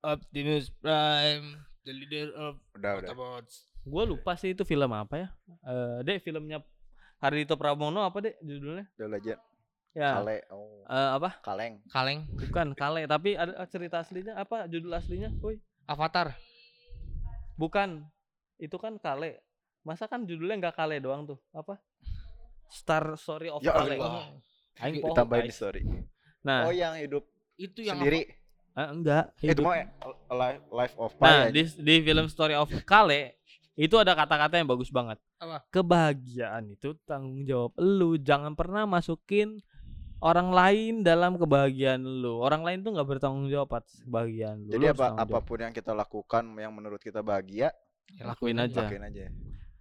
Optimus 0.01 0.73
Prime, 0.73 1.61
the 1.85 1.93
leader 1.93 2.33
of 2.33 2.57
Udah. 2.73 2.97
Autobots. 2.97 3.69
Gue 3.81 4.03
lupa 4.05 4.33
sih 4.33 4.53
itu 4.53 4.65
film 4.65 4.89
apa 4.89 5.17
ya. 5.17 5.27
Eh, 5.61 5.97
dek 6.01 6.25
filmnya 6.25 6.61
Ardhito 7.21 7.53
Pramono 7.53 8.01
apa 8.01 8.17
dek 8.17 8.41
judulnya? 8.41 8.89
Udah 8.97 9.09
legend. 9.09 9.39
Ya. 9.91 10.17
Kale. 10.17 10.41
Oh. 10.49 10.81
eh, 10.87 11.09
apa? 11.19 11.37
Kaleng. 11.43 11.83
Kaleng, 11.85 12.23
Bukan 12.31 12.71
Kale, 12.73 13.05
tapi 13.05 13.35
ada 13.35 13.61
cerita 13.67 13.99
aslinya 13.99 14.39
apa? 14.39 14.65
Judul 14.65 14.95
aslinya? 14.95 15.29
Woi, 15.43 15.59
Avatar. 15.91 16.27
bukan. 17.53 18.01
Itu 18.57 18.77
kan 18.77 18.95
Kale. 18.95 19.41
Masa 19.81 20.05
kan 20.05 20.23
judulnya 20.23 20.57
nggak 20.61 20.75
Kale 20.75 20.97
doang 20.97 21.25
tuh? 21.25 21.37
Apa? 21.51 21.77
Star 22.67 23.13
Story 23.15 23.49
of 23.49 23.59
Ya 23.59 23.73
Kale. 23.73 23.97
Allah. 23.97 24.31
Aing 24.79 25.01
guys. 25.27 25.51
story. 25.51 25.81
Nah, 26.41 26.65
Oh 26.65 26.73
yang 26.73 26.95
hidup 26.95 27.27
Itu 27.53 27.83
yang 27.83 27.99
sendiri. 27.99 28.25
eh, 28.71 28.87
enggak. 28.87 29.35
Itu 29.37 29.61
hidup. 29.61 29.63
mah 29.67 29.77
life 30.31 30.63
life 30.71 30.95
of 30.95 31.11
Pi 31.13 31.21
Nah, 31.21 31.43
di, 31.51 31.61
di 31.67 31.95
film 32.01 32.25
Story 32.25 32.55
of 32.55 32.71
Kale 32.81 33.37
itu 33.73 33.95
ada 33.97 34.13
kata-kata 34.13 34.55
yang 34.55 34.65
bagus 34.65 34.89
banget. 34.89 35.17
Apa? 35.37 35.61
Kebahagiaan 35.69 36.71
itu 36.71 36.95
tanggung 37.03 37.43
jawab 37.43 37.75
lu. 37.77 38.15
Jangan 38.15 38.53
pernah 38.53 38.85
masukin 38.85 39.59
orang 40.21 40.49
lain 40.49 40.93
dalam 41.01 41.35
kebahagiaan 41.35 41.99
lu. 41.99 42.37
Orang 42.37 42.61
lain 42.61 42.81
tuh 42.81 42.93
nggak 42.93 43.09
bertanggung 43.09 43.49
jawab 43.49 43.81
atas 43.81 43.99
kebahagiaan 44.01 44.65
lu. 44.65 44.71
Jadi 44.71 44.85
Lu 44.85 44.93
apa 44.93 45.05
jawab. 45.11 45.25
apa 45.25 45.37
pun 45.41 45.57
yang 45.59 45.73
kita 45.73 45.91
lakukan 45.91 46.43
yang 46.55 46.71
menurut 46.71 47.01
kita 47.01 47.19
bahagia, 47.19 47.73
Ya, 48.11 48.27
lakuin 48.27 48.59
aja. 48.59 48.85
lakuin 48.85 49.03
aja. 49.03 49.31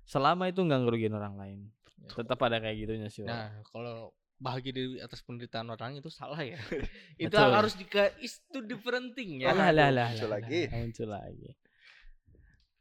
Selama 0.07 0.46
itu 0.46 0.62
nggak 0.62 0.81
ngerugiin 0.83 1.12
orang 1.12 1.35
lain. 1.35 1.59
Ya. 2.00 2.09
Tetap 2.14 2.38
ada 2.40 2.57
kayak 2.59 2.76
gitunya 2.79 3.09
sih. 3.11 3.22
Nah, 3.22 3.61
kalau 3.68 4.11
bahagia 4.40 4.72
di 4.72 4.85
atas 4.98 5.20
penderitaan 5.20 5.68
orang 5.68 6.00
itu 6.00 6.09
salah 6.09 6.40
ya. 6.40 6.57
itu 7.20 7.29
Betul. 7.29 7.53
harus 7.53 7.74
dika 7.76 8.09
is 8.18 8.40
to 8.48 8.64
different 8.64 9.12
thing 9.12 9.42
ya. 9.44 9.53
Alah, 9.53 9.68
alah, 9.68 9.87
alah, 9.92 10.09
muncul 10.14 10.31
lagi. 10.31 10.61
muncul 10.72 11.09
lagi. 11.11 11.50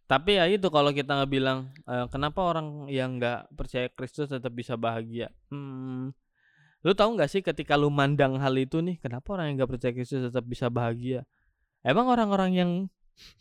Tapi 0.10 0.42
ya 0.42 0.50
itu 0.50 0.66
kalau 0.74 0.90
kita 0.90 1.22
nggak 1.22 1.30
bilang 1.30 1.70
eh, 1.86 2.06
kenapa 2.10 2.42
orang 2.42 2.90
yang 2.90 3.22
nggak 3.22 3.54
percaya 3.54 3.90
Kristus 3.94 4.30
tetap 4.30 4.50
bisa 4.50 4.74
bahagia. 4.74 5.30
Hmm, 5.54 6.10
lu 6.80 6.92
tahu 6.94 7.16
nggak 7.16 7.28
sih 7.28 7.42
ketika 7.42 7.76
lu 7.76 7.88
mandang 7.88 8.36
hal 8.36 8.56
itu 8.56 8.80
nih, 8.80 8.96
kenapa 8.98 9.36
orang 9.36 9.52
yang 9.52 9.56
nggak 9.60 9.72
percaya 9.72 9.92
Kristus 9.92 10.24
tetap 10.24 10.44
bisa 10.44 10.68
bahagia? 10.68 11.28
Emang 11.80 12.08
orang-orang 12.08 12.52
yang 12.54 12.72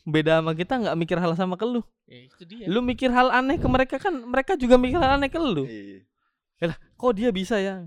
beda 0.02 0.38
sama 0.38 0.52
kita 0.52 0.74
nggak 0.76 0.96
mikir 0.96 1.18
hal 1.18 1.34
sama 1.34 1.54
ke 1.54 1.62
lu? 1.62 1.82
Ya, 2.04 2.26
itu 2.26 2.42
dia. 2.42 2.66
Lu 2.66 2.80
mikir 2.80 3.10
hal 3.10 3.30
aneh 3.30 3.56
ke 3.56 3.66
mereka 3.66 3.96
kan, 3.96 4.14
mereka 4.16 4.54
juga 4.54 4.74
mikir 4.74 4.98
hal 4.98 5.18
aneh 5.18 5.28
ke 5.28 5.38
lu. 5.38 5.64
Iya, 5.64 6.74
Kok 6.94 7.12
dia 7.14 7.30
bisa 7.30 7.58
ya? 7.58 7.86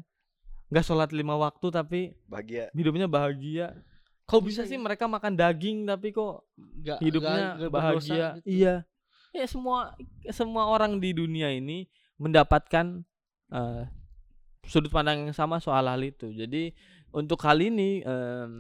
Nggak 0.71 0.87
sholat 0.87 1.11
lima 1.11 1.35
waktu 1.35 1.67
tapi 1.67 2.15
bahagia. 2.25 2.71
hidupnya 2.71 3.11
bahagia. 3.11 3.75
Kok 4.23 4.47
bisa 4.47 4.63
sih 4.63 4.79
mereka 4.79 5.03
makan 5.03 5.35
daging 5.35 5.83
tapi 5.83 6.15
kok 6.15 6.47
Nggak- 6.55 7.03
hidupnya 7.03 7.43
nggak 7.59 7.69
berdosa 7.69 7.91
bahagia. 8.07 8.27
gitu. 8.39 8.47
Iya. 8.47 8.75
Ya 9.31 9.45
semua 9.47 9.91
semua 10.31 10.63
orang 10.67 10.95
di 10.95 11.11
dunia 11.11 11.51
ini 11.51 11.91
mendapatkan 12.15 13.03
eh, 13.51 13.83
sudut 14.71 14.87
pandang 14.87 15.27
yang 15.27 15.35
sama 15.35 15.59
soal 15.59 15.83
hal 15.83 15.99
itu. 15.99 16.31
Jadi 16.31 16.71
untuk 17.11 17.43
hal 17.43 17.59
ini 17.59 17.99
em, 18.07 18.53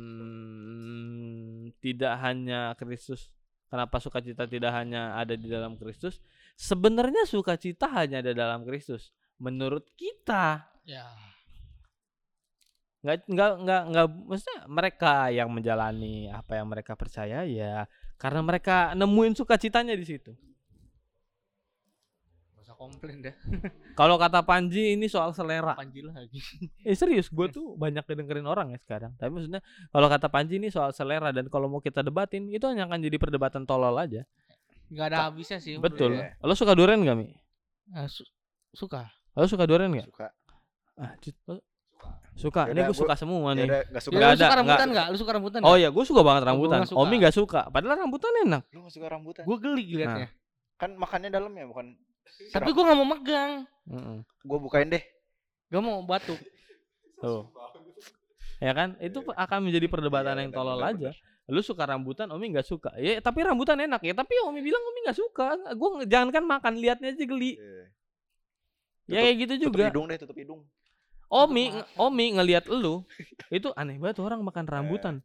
tidak 1.79 2.13
hanya 2.19 2.75
Kristus. 2.75 3.31
Kenapa 3.71 4.03
sukacita 4.03 4.43
tidak 4.51 4.75
hanya 4.75 5.15
ada 5.15 5.31
di 5.31 5.47
dalam 5.47 5.79
Kristus? 5.79 6.19
Sebenarnya 6.59 7.23
sukacita 7.23 7.87
hanya 7.95 8.19
ada 8.19 8.35
dalam 8.35 8.67
Kristus. 8.67 9.15
Menurut 9.39 9.87
kita, 9.95 10.67
Ya. 10.83 11.07
nggak 13.01 13.25
nggak 13.31 13.51
nggak 13.65 13.81
nggak 13.89 14.07
maksudnya 14.29 14.59
mereka 14.69 15.13
yang 15.33 15.49
menjalani 15.49 16.29
apa 16.29 16.57
yang 16.61 16.69
mereka 16.69 16.93
percaya 16.93 17.41
ya 17.49 17.89
karena 18.21 18.45
mereka 18.45 18.93
nemuin 18.93 19.33
sukacitanya 19.33 19.97
di 19.97 20.05
situ. 20.05 20.37
Gak 22.81 22.89
komplain 22.89 23.17
deh. 23.21 23.35
Kalau 23.99 24.17
kata 24.17 24.41
Panji 24.41 24.97
ini 24.97 25.05
soal 25.05 25.31
selera. 25.31 25.77
Panji 25.77 26.01
lagi. 26.01 26.41
Eh 26.81 26.97
serius, 26.97 27.29
gue 27.29 27.47
tuh 27.47 27.77
banyak 27.77 28.01
dengerin 28.03 28.43
orang 28.43 28.73
ya 28.73 28.79
sekarang. 28.79 29.13
Tapi 29.15 29.29
maksudnya 29.29 29.61
kalau 29.87 30.09
kata 30.09 30.27
Panji 30.27 30.57
ini 30.57 30.73
soal 30.73 30.89
selera 30.89 31.29
dan 31.29 31.45
kalau 31.45 31.69
mau 31.69 31.77
kita 31.77 32.01
debatin 32.01 32.49
itu 32.49 32.65
hanya 32.65 32.89
akan 32.89 32.97
jadi 32.99 33.17
perdebatan 33.17 33.63
tolol 33.63 33.93
aja. 33.93 34.25
Nggak 34.89 35.05
ada 35.07 35.17
habisnya 35.29 35.61
sih. 35.61 35.77
Betul. 35.77 36.17
Iya. 36.17 36.41
Lo 36.41 36.57
suka 36.57 36.73
durian 36.73 36.97
gak 36.99 37.15
mi? 37.15 37.29
Eh, 37.91 38.07
su- 38.07 38.25
suka. 38.73 39.13
Lo 39.31 39.45
suka 39.45 39.63
durian 39.63 39.93
gak? 39.93 40.09
Suka. 40.09 40.27
Ah, 40.97 41.13
suka. 42.33 42.61
Ini 42.65 42.73
Yaudah, 42.73 42.83
gue 42.83 42.89
gua- 42.89 43.01
suka 43.05 43.13
semua 43.15 43.39
Ya 43.45 43.55
nih. 43.55 43.67
udah 43.67 43.79
enggak 43.85 44.03
suka. 44.03 44.11
Ya, 44.11 44.17
lu 44.17 44.25
ada, 44.25 44.35
suka 44.41 44.55
rambutan 44.57 44.77
nggak- 44.81 44.89
nggak? 44.89 45.07
Lu 45.07 45.17
suka 45.17 45.31
rambutan 45.31 45.59
Oh 45.61 45.67
nggak? 45.69 45.79
ya, 45.79 45.89
gue 45.93 46.03
suka 46.03 46.21
banget 46.25 46.43
rambutan. 46.43 46.77
nggak 46.81 46.89
suka. 46.89 46.99
Omi 46.99 47.15
gak 47.19 47.35
suka. 47.35 47.61
Padahal 47.69 47.95
rambutan 47.99 48.33
enak. 48.41 48.63
Lu 48.67 48.77
enggak 48.81 48.95
suka 48.97 49.07
rambutan? 49.07 49.43
Gue 49.45 49.57
geli 49.59 49.83
liatnya. 49.95 50.27
Kan 50.75 50.97
makannya 50.97 51.29
dalamnya 51.29 51.69
bukan. 51.69 51.93
Tapi 52.51 52.69
gue 52.73 52.83
nggak 52.83 52.99
mau 52.99 53.07
megang. 53.07 53.51
Mm-mm. 53.87 54.17
Gua 54.45 54.57
bukain 54.61 54.89
deh. 54.89 55.03
Gak 55.71 55.81
mau 55.81 56.03
batuk. 56.03 56.37
Tuh. 57.21 57.47
Ya 58.61 58.75
kan? 58.75 58.93
Itu 58.99 59.23
akan 59.25 59.59
menjadi 59.65 59.87
perdebatan 59.89 60.37
Iya, 60.37 60.41
yang 60.45 60.51
benar, 60.53 60.61
tolol 60.67 60.81
aja. 60.83 61.11
Lu 61.49 61.61
suka 61.65 61.83
rambutan, 61.89 62.29
Omi 62.29 62.53
nggak 62.53 62.67
suka. 62.67 62.93
Ya, 63.01 63.17
tapi 63.19 63.41
rambutan 63.43 63.79
enak 63.79 64.03
ya. 64.05 64.13
Tapi 64.13 64.33
Omi 64.45 64.61
bilang 64.61 64.83
Omi 64.83 64.99
nggak 65.07 65.17
suka. 65.17 65.57
Gue 65.73 66.05
jangan 66.05 66.29
kan 66.29 66.43
makan, 66.45 66.73
liatnya 66.77 67.11
aja 67.11 67.25
geli. 67.25 67.57
Iya. 67.57 67.83
ya 69.11 69.19
kayak 69.27 69.37
gitu 69.43 69.53
Tutup 69.57 69.65
juga. 69.75 69.85
hidung 69.91 70.05
deh, 70.07 70.17
tutup 70.21 70.37
hidung. 70.37 70.61
Omi, 71.31 71.71
Omi 71.95 72.25
ngelihat 72.37 72.67
lu 72.67 73.07
itu 73.57 73.71
aneh 73.75 73.95
banget 73.97 74.19
tuh 74.19 74.25
orang 74.27 74.43
makan 74.43 74.65
rambutan. 74.67 75.15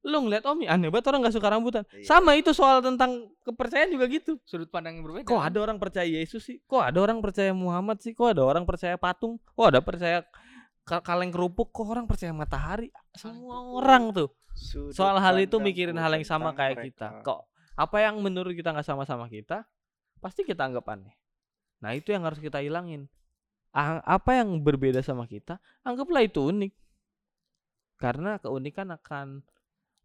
Lu 0.00 0.24
ngeliat 0.24 0.48
Omi 0.48 0.64
aneh 0.64 0.88
banget 0.88 1.12
orang 1.12 1.20
nggak 1.24 1.36
suka 1.36 1.48
rambutan. 1.52 1.84
Iya. 1.92 2.08
Sama 2.08 2.32
itu 2.32 2.50
soal 2.50 2.80
tentang 2.80 3.28
kepercayaan 3.44 3.92
juga 3.92 4.08
gitu. 4.08 4.40
Sudut 4.48 4.72
pandang 4.72 4.96
yang 4.96 5.04
berbeda. 5.04 5.28
Kok 5.28 5.42
ada 5.42 5.58
orang 5.60 5.76
percaya 5.76 6.08
Yesus 6.08 6.40
sih? 6.40 6.56
Kok 6.64 6.80
ada 6.80 6.98
orang 6.98 7.20
percaya 7.20 7.52
Muhammad 7.52 8.00
sih? 8.00 8.16
Kok 8.16 8.32
ada 8.32 8.42
orang 8.42 8.64
percaya 8.64 8.96
patung? 8.96 9.36
Kok 9.52 9.66
ada 9.68 9.80
percaya 9.84 10.24
ka- 10.82 11.04
kaleng 11.04 11.28
kerupuk? 11.28 11.68
Kok 11.68 11.84
orang 11.86 12.08
percaya 12.08 12.32
matahari? 12.32 12.88
Semua 13.12 13.60
orang 13.76 14.08
tuh 14.10 14.32
Sudut 14.50 14.96
soal 14.96 15.20
hal 15.20 15.36
itu 15.36 15.56
mikirin 15.58 15.94
hal 15.94 16.10
yang 16.10 16.24
sama 16.24 16.50
kayak 16.50 16.80
mereka. 16.80 16.88
kita. 16.88 17.08
Kok 17.20 17.40
apa 17.76 17.96
yang 18.00 18.20
menurut 18.20 18.52
kita 18.52 18.72
nggak 18.72 18.84
sama-sama 18.84 19.28
kita, 19.28 19.64
pasti 20.18 20.42
kita 20.42 20.64
anggap 20.64 20.84
aneh. 20.88 21.12
Nah 21.80 21.92
itu 21.92 22.10
yang 22.10 22.24
harus 22.24 22.36
kita 22.36 22.60
hilangin. 22.60 23.04
Apa 24.02 24.36
yang 24.36 24.58
berbeda 24.58 24.98
sama 25.00 25.24
kita, 25.24 25.60
anggaplah 25.80 26.20
itu 26.20 26.40
unik. 26.42 26.72
Karena 27.96 28.36
keunikan 28.36 28.90
akan 28.90 29.44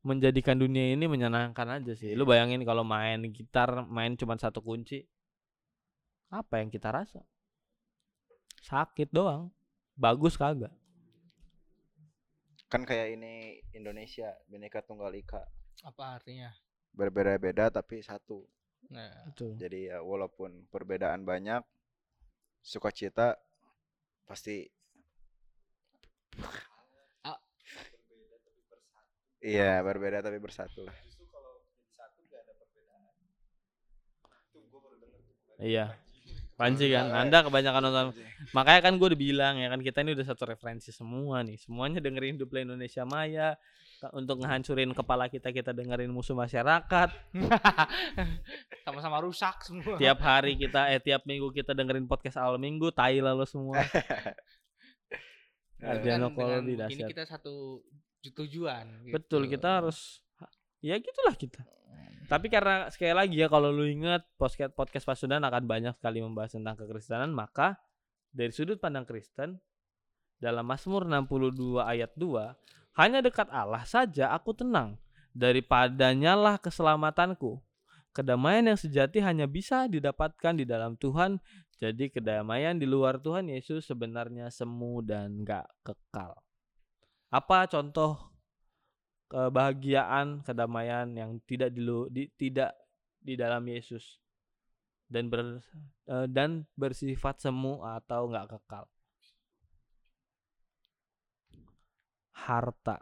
menjadikan 0.06 0.54
dunia 0.54 0.94
ini 0.94 1.10
menyenangkan 1.10 1.82
aja 1.82 1.98
sih. 1.98 2.14
Lu 2.14 2.30
bayangin 2.30 2.62
kalau 2.62 2.86
main 2.86 3.26
gitar, 3.34 3.90
main 3.90 4.14
cuma 4.14 4.38
satu 4.38 4.62
kunci, 4.62 5.02
apa 6.30 6.62
yang 6.62 6.70
kita 6.70 6.94
rasa? 6.94 7.26
Sakit 8.62 9.10
doang. 9.10 9.50
Bagus 9.98 10.38
kagak. 10.38 10.74
Kan 12.70 12.86
kayak 12.86 13.18
ini 13.18 13.66
Indonesia, 13.74 14.30
Bhinneka 14.46 14.86
Tunggal 14.86 15.16
Ika. 15.18 15.42
Apa 15.82 16.22
artinya? 16.22 16.54
Berbeda-beda 16.94 17.74
tapi 17.74 18.06
satu. 18.06 18.46
Nah, 18.94 19.10
Betul. 19.32 19.58
Jadi 19.58 19.90
ya 19.90 20.06
walaupun 20.06 20.70
perbedaan 20.70 21.26
banyak, 21.26 21.66
sukacita 22.62 23.42
pasti. 24.30 24.70
Iya, 29.46 29.86
berbeda 29.86 30.26
tapi 30.26 30.42
bersatu 30.42 30.90
lah. 30.90 30.98
Iya. 35.62 35.94
Panji 36.56 36.88
kan, 36.88 37.12
Anda 37.12 37.44
kebanyakan 37.44 37.84
nonton. 37.84 38.06
Makanya 38.56 38.80
kan 38.88 38.96
gue 38.96 39.08
udah 39.12 39.20
bilang 39.20 39.60
ya 39.60 39.68
kan 39.68 39.84
kita 39.84 40.08
ini 40.08 40.16
udah 40.16 40.24
satu 40.24 40.48
referensi 40.48 40.88
semua 40.96 41.44
nih. 41.44 41.60
Semuanya 41.60 42.00
dengerin 42.00 42.40
Hidup 42.40 42.56
Indonesia 42.56 43.04
Maya. 43.04 43.60
Untuk 44.16 44.40
ngehancurin 44.40 44.92
kepala 44.96 45.28
kita 45.28 45.52
kita 45.52 45.76
dengerin 45.76 46.08
musuh 46.16 46.32
masyarakat. 46.32 47.10
sama-sama 48.88 49.20
rusak 49.20 49.68
semua. 49.68 50.00
Tiap 50.00 50.20
hari 50.24 50.56
kita 50.56 50.96
eh 50.96 51.04
tiap 51.04 51.28
minggu 51.28 51.52
kita 51.52 51.76
dengerin 51.76 52.08
podcast 52.08 52.40
awal 52.40 52.56
minggu. 52.56 52.88
Tai 52.96 53.20
lalu 53.20 53.44
semua. 53.44 53.84
Ardiano 55.84 56.32
Kan 56.32 56.36
kalau 56.40 56.56
dengan 56.56 56.64
di 56.72 56.76
dahsyat. 56.80 57.10
kita 57.12 57.24
satu 57.28 57.84
ju- 58.26 58.34
tujuan. 58.34 59.06
Betul 59.14 59.46
gitu. 59.46 59.62
kita 59.62 59.82
harus 59.82 60.26
ya 60.82 60.98
gitulah 60.98 61.38
kita. 61.38 61.62
Tapi 62.26 62.50
karena 62.50 62.90
sekali 62.90 63.14
lagi 63.14 63.38
ya 63.38 63.46
kalau 63.46 63.70
lu 63.70 63.86
ingat 63.86 64.26
podcast 64.42 64.74
podcast 64.74 65.06
Pasundan 65.06 65.46
akan 65.46 65.70
banyak 65.70 65.94
sekali 65.94 66.26
membahas 66.26 66.58
tentang 66.58 66.74
kekristenan, 66.74 67.30
maka 67.30 67.78
dari 68.34 68.50
sudut 68.50 68.82
pandang 68.82 69.06
Kristen 69.06 69.62
dalam 70.42 70.66
Mazmur 70.66 71.06
62 71.06 71.86
ayat 71.86 72.12
2, 72.18 72.98
hanya 72.98 73.22
dekat 73.22 73.48
Allah 73.54 73.86
saja 73.86 74.34
aku 74.34 74.58
tenang, 74.58 74.98
daripadanya 75.38 76.34
lah 76.34 76.56
keselamatanku. 76.58 77.62
Kedamaian 78.16 78.72
yang 78.72 78.80
sejati 78.80 79.20
hanya 79.20 79.44
bisa 79.44 79.92
didapatkan 79.92 80.56
di 80.56 80.64
dalam 80.64 80.96
Tuhan. 80.96 81.36
Jadi 81.76 82.08
kedamaian 82.08 82.80
di 82.80 82.88
luar 82.88 83.20
Tuhan 83.20 83.52
Yesus 83.52 83.84
sebenarnya 83.84 84.48
semu 84.48 85.04
dan 85.04 85.44
gak 85.44 85.68
kekal. 85.84 86.45
Apa 87.30 87.66
contoh 87.68 88.36
kebahagiaan, 89.28 90.46
kedamaian 90.46 91.10
yang 91.12 91.42
tidak 91.50 91.74
di, 91.74 91.82
lu- 91.82 92.10
di- 92.14 92.32
tidak 92.38 92.72
di 93.20 93.34
dalam 93.34 93.66
Yesus 93.66 94.22
dan 95.10 95.30
ber, 95.30 95.62
eh, 96.10 96.28
dan 96.30 96.66
bersifat 96.78 97.42
semu 97.42 97.82
atau 97.82 98.30
nggak 98.30 98.58
kekal. 98.58 98.86
Harta 102.36 103.02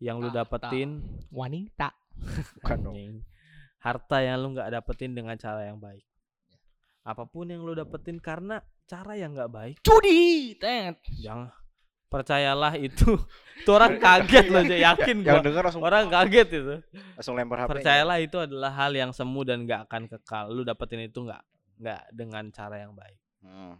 yang 0.00 0.20
lu 0.20 0.32
dapetin, 0.32 1.04
wanita. 1.28 1.92
Bukan 2.64 2.78
dong. 2.80 2.96
anjing. 2.96 3.16
harta 3.76 4.18
yang 4.18 4.40
lu 4.42 4.56
nggak 4.56 4.72
dapetin 4.72 5.12
dengan 5.14 5.36
cara 5.38 5.68
yang 5.68 5.78
baik. 5.78 6.02
Apa 7.06 7.22
pun 7.28 7.46
yang 7.46 7.62
lu 7.62 7.76
dapetin 7.76 8.18
karena 8.18 8.58
cara 8.88 9.14
yang 9.14 9.30
nggak 9.36 9.52
baik, 9.52 9.76
Judi, 9.84 10.56
tet. 10.58 10.98
jangan 11.22 11.52
percayalah 12.06 12.74
itu. 12.76 13.16
Tuh 13.64 13.72
orang 13.72 13.96
kaget 13.96 14.46
loh, 14.46 14.62
Jay. 14.62 14.84
yakin 14.84 15.24
gua. 15.24 15.40
Yang 15.40 15.44
denger 15.48 15.62
langsung 15.64 15.82
Orang 15.82 16.06
kaget 16.06 16.48
itu. 16.52 16.74
langsung 17.16 17.34
lempar 17.34 17.64
HP. 17.64 17.68
Percayalah 17.72 18.18
itu 18.20 18.36
adalah 18.36 18.70
hal 18.70 18.92
yang 18.92 19.10
semu 19.10 19.40
dan 19.42 19.64
gak 19.64 19.88
akan 19.88 20.02
kekal. 20.06 20.52
Lu 20.52 20.62
dapetin 20.62 21.02
itu 21.02 21.24
nggak 21.24 21.42
nggak 21.76 22.02
dengan 22.12 22.44
cara 22.50 22.76
yang 22.78 22.92
baik. 22.92 23.18
Hmm. 23.40 23.76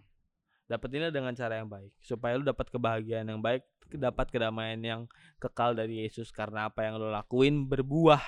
Dapetinnya 0.66 1.14
dengan 1.14 1.30
cara 1.32 1.60
yang 1.62 1.68
baik 1.68 1.94
supaya 2.00 2.34
lu 2.34 2.42
dapat 2.42 2.66
kebahagiaan 2.68 3.28
yang 3.28 3.38
baik, 3.38 3.62
dapat 3.88 4.26
kedamaian 4.28 4.80
yang 4.80 5.00
kekal 5.38 5.72
dari 5.72 6.02
Yesus 6.02 6.34
karena 6.34 6.66
apa 6.66 6.82
yang 6.82 6.98
lu 6.98 7.08
lakuin 7.08 7.64
berbuah 7.64 8.20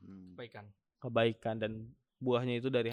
Hmm. 0.00 0.36
Kebaikan. 0.36 0.64
kebaikan 1.00 1.54
dan 1.56 1.72
buahnya 2.16 2.60
itu 2.60 2.68
dari 2.68 2.92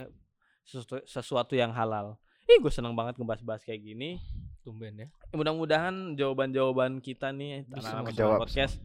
sesuatu, 0.63 1.03
sesuatu 1.03 1.53
yang 1.55 1.71
halal. 1.71 2.15
Ih, 2.47 2.59
gue 2.59 2.71
seneng 2.71 2.91
banget 2.91 3.15
ngebahas-bahas 3.15 3.63
kayak 3.63 3.83
gini. 3.83 4.19
Tumben 4.61 4.93
ya. 4.95 5.07
Mudah-mudahan 5.33 6.13
jawaban-jawaban 6.13 7.01
kita 7.01 7.33
nih 7.33 7.65
Bisa 7.65 8.01
menjawab 8.01 8.45
podcast 8.45 8.77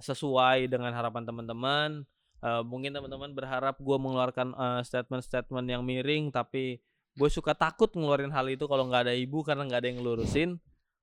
sesuai 0.00 0.68
dengan 0.68 0.92
harapan 0.92 1.24
teman-teman. 1.24 1.90
Eh, 2.42 2.62
mungkin 2.66 2.90
teman-teman 2.90 3.30
berharap 3.32 3.78
gue 3.78 3.96
mengeluarkan 3.96 4.52
eh, 4.52 4.80
statement-statement 4.82 5.66
yang 5.68 5.82
miring, 5.86 6.28
tapi 6.34 6.82
gue 7.14 7.28
suka 7.28 7.52
takut 7.54 7.92
ngeluarin 7.92 8.32
hal 8.32 8.48
itu 8.48 8.64
kalau 8.66 8.88
nggak 8.88 9.08
ada 9.08 9.14
ibu 9.14 9.44
karena 9.44 9.68
nggak 9.68 9.80
ada 9.80 9.88
yang 9.88 9.98
ngelurusin. 10.02 10.50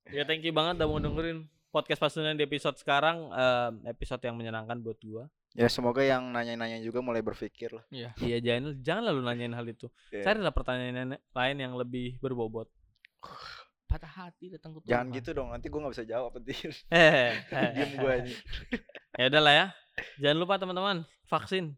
Ya 0.10 0.26
thank 0.26 0.42
you 0.42 0.52
banget 0.52 0.82
udah 0.82 0.88
mau 0.89 1.00
dengerin 1.00 1.46
podcast 1.70 2.02
pasundan 2.02 2.34
di 2.34 2.44
episode 2.44 2.76
sekarang, 2.82 3.30
eh, 3.32 3.94
episode 3.94 4.22
yang 4.26 4.36
menyenangkan 4.36 4.82
buat 4.82 5.00
gue. 5.00 5.24
Ya 5.58 5.65
semoga 5.65 6.06
yang 6.06 6.30
nanya-nanya 6.30 6.78
juga 6.86 7.02
mulai 7.02 7.26
berpikir 7.26 7.74
lah. 7.74 7.86
Iya. 7.89 8.13
Iya 8.22 8.38
jangan 8.44 8.63
jangan 8.86 9.04
lalu 9.10 9.22
nanyain 9.26 9.56
hal 9.56 9.65
itu. 9.65 9.88
Iya. 10.13 10.30
Carilah 10.30 10.54
pertanyaan 10.54 11.18
lain 11.18 11.58
yang 11.58 11.74
lebih 11.74 12.22
berbobot. 12.22 12.70
Patah 13.89 14.13
hati 14.30 14.54
datang 14.54 14.78
ke 14.78 14.86
Jangan 14.86 15.10
gitu 15.17 15.30
dong, 15.34 15.49
nanti 15.49 15.65
gua 15.65 15.89
nggak 15.89 15.93
bisa 15.97 16.06
jawab 16.06 16.38
nanti. 16.38 16.54
Eh, 16.93 17.34
Diem 17.73 17.91
gua 17.97 18.21
ini. 18.21 18.34
ya 19.17 19.25
udahlah 19.34 19.54
ya. 19.58 19.65
Jangan 20.21 20.38
lupa 20.38 20.62
teman-teman 20.62 20.97
vaksin. 21.25 21.73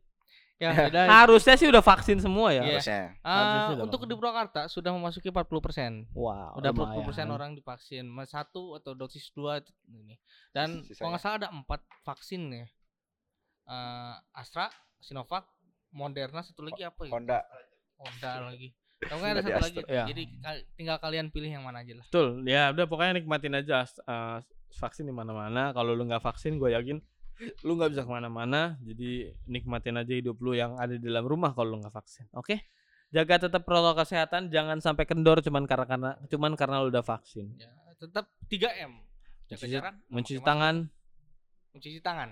Ya, 0.62 0.92
udah. 0.92 1.10
Harusnya 1.10 1.58
sih 1.58 1.66
udah 1.66 1.82
vaksin 1.82 2.22
semua 2.22 2.54
ya. 2.54 2.62
Iya. 2.62 2.78
Harusnya. 2.78 3.02
Ah, 3.26 3.34
Harusnya 3.34 3.84
untuk 3.88 4.06
di 4.06 4.14
Purwakarta 4.14 4.70
sudah 4.70 4.94
memasuki 4.94 5.34
40%. 5.34 6.06
Wow. 6.14 6.54
Udah 6.62 6.70
lumayan. 6.70 7.02
40% 7.02 7.34
orang 7.34 7.52
divaksin, 7.58 8.06
Mas 8.06 8.30
satu 8.30 8.78
atau 8.78 8.94
dosis 8.94 9.34
dua 9.34 9.64
ini. 9.90 10.22
Dan 10.54 10.86
Sisanya. 10.86 11.00
kalau 11.00 11.10
nggak 11.16 11.24
salah 11.26 11.38
ada 11.42 11.50
empat 11.50 11.82
vaksin 12.06 12.42
ya. 12.54 12.68
Eh, 13.66 14.16
Astra, 14.38 14.70
Sinovac, 15.02 15.50
Moderna, 15.96 16.46
satu 16.46 16.62
lagi 16.62 16.86
apa 16.86 17.10
ya? 17.10 17.12
Honda. 17.16 17.40
Honda 17.98 18.32
lagi. 18.54 18.70
Kamu 19.02 19.20
kan 19.22 19.30
ada 19.34 19.42
satu 19.42 19.62
lagi. 19.66 19.80
Iya. 19.90 20.04
Jadi 20.14 20.24
tinggal 20.78 20.98
kalian 21.02 21.34
pilih 21.34 21.50
yang 21.50 21.66
mana 21.66 21.82
aja 21.82 21.94
lah. 21.98 22.06
Betul. 22.06 22.28
Ya 22.46 22.70
udah 22.70 22.86
pokoknya 22.86 23.14
nikmatin 23.22 23.58
aja 23.58 23.82
eh, 23.86 24.38
vaksin 24.78 25.10
di 25.10 25.14
mana-mana. 25.14 25.74
Kalau 25.74 25.98
lu 25.98 26.06
nggak 26.06 26.22
vaksin, 26.22 26.62
gue 26.62 26.70
yakin 26.74 27.02
lu 27.66 27.72
nggak 27.82 27.98
bisa 27.98 28.06
ke 28.06 28.12
mana-mana. 28.12 28.78
Jadi 28.86 29.34
nikmatin 29.50 29.98
aja 29.98 30.14
hidup 30.14 30.38
lu 30.38 30.54
yang 30.54 30.78
ada 30.78 30.94
di 30.94 31.02
dalam 31.02 31.26
rumah 31.26 31.52
kalau 31.58 31.74
lu 31.74 31.78
nggak 31.82 31.96
vaksin. 31.96 32.30
Oke? 32.38 32.62
Jaga 33.12 33.50
tetap 33.50 33.66
protokol 33.68 34.06
kesehatan. 34.06 34.54
Jangan 34.54 34.80
sampai 34.80 35.04
kendor 35.10 35.42
cuman 35.44 35.66
karena 35.66 35.86
karena 35.90 36.12
cuman 36.30 36.52
karena 36.56 36.76
lu 36.86 36.94
udah 36.94 37.04
vaksin. 37.04 37.58
Ya, 37.58 37.74
tetap 37.98 38.30
3M. 38.48 39.02
Jaga 39.52 39.66
Mencuci- 39.68 39.74
jarak, 39.74 39.96
Mencuci 40.08 40.40
tangan. 40.46 40.76
mencuci 41.76 42.00
tangan. 42.00 42.30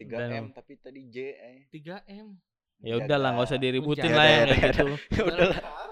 3M 0.00 0.56
tapi 0.56 0.80
tadi 0.80 1.00
J. 1.12 1.16
Eh. 1.36 1.60
3M. 1.68 2.49
Ya 2.80 2.96
udahlah 2.96 3.36
nggak 3.36 3.48
usah 3.48 3.60
diributin 3.60 4.10
lah 4.12 4.24
yang 4.24 4.32
Ya 4.32 4.44
udah, 4.44 4.56
kayak 4.56 4.72
ya 4.72 4.72
gitu. 4.72 5.22
Udahlah. 5.28 5.60
Hah? 5.60 5.88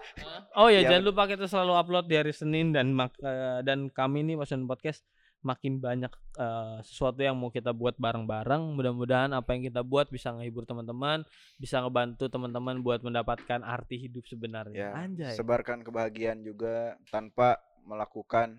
Oh 0.59 0.69
ya, 0.73 0.83
Ya, 0.83 0.91
jangan 0.91 1.05
lupa 1.07 1.23
kita 1.31 1.45
selalu 1.47 1.73
upload 1.77 2.05
di 2.11 2.17
hari 2.19 2.33
Senin 2.35 2.75
dan 2.75 2.91
mak- 2.91 3.21
eh, 3.21 3.61
dan 3.63 3.93
kami 3.93 4.25
nih 4.25 4.35
Pasun 4.35 4.67
Podcast 4.67 5.05
makin 5.39 5.79
banyak 5.79 6.11
eh, 6.35 6.77
sesuatu 6.83 7.21
yang 7.23 7.39
mau 7.39 7.53
kita 7.53 7.71
buat 7.71 7.95
bareng-bareng. 7.95 8.75
Mudah-mudahan 8.75 9.31
apa 9.31 9.55
yang 9.55 9.71
kita 9.71 9.87
buat 9.87 10.11
bisa 10.11 10.35
ngehibur 10.35 10.67
teman-teman, 10.67 11.23
bisa 11.61 11.79
ngebantu 11.79 12.27
teman-teman 12.27 12.83
buat 12.83 13.05
mendapatkan 13.05 13.63
arti 13.63 14.09
hidup 14.09 14.27
sebenarnya. 14.27 14.91
Ya, 14.91 14.91
Anjay. 14.99 15.37
sebarkan 15.39 15.87
kebahagiaan 15.87 16.43
juga 16.43 16.99
tanpa 17.13 17.61
melakukan 17.87 18.59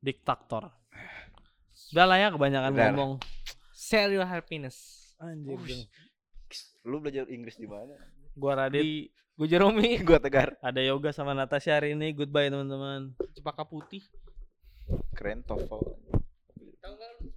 Diktator. 0.00 0.70
Udah 1.92 2.06
lah 2.06 2.16
ya 2.16 2.28
kebanyakan 2.30 2.70
Benar. 2.72 2.92
ngomong. 2.94 3.12
Share 3.74 4.12
your 4.12 4.28
happiness. 4.28 5.10
Anjir. 5.20 5.56
Ush. 5.60 5.84
Lu 6.84 6.96
belajar 6.98 7.28
Inggris 7.28 7.60
di 7.60 7.68
mana? 7.68 7.92
Gua 8.32 8.56
Radit, 8.56 8.80
Di 8.80 9.08
gue 9.10 9.46
Jeromi 9.46 10.00
gua 10.06 10.16
tegar. 10.16 10.56
ada 10.60 10.80
yoga 10.80 11.12
sama 11.12 11.36
Natasha 11.36 11.76
hari 11.76 11.92
ini. 11.92 12.12
Goodbye 12.12 12.48
teman-teman. 12.48 13.12
Cempaka 13.36 13.64
Putih. 13.64 14.04
keren 15.14 15.44
TOEFL 15.44 15.80
tahu 16.80 16.92
nggak 16.96 17.10
lu? 17.20 17.28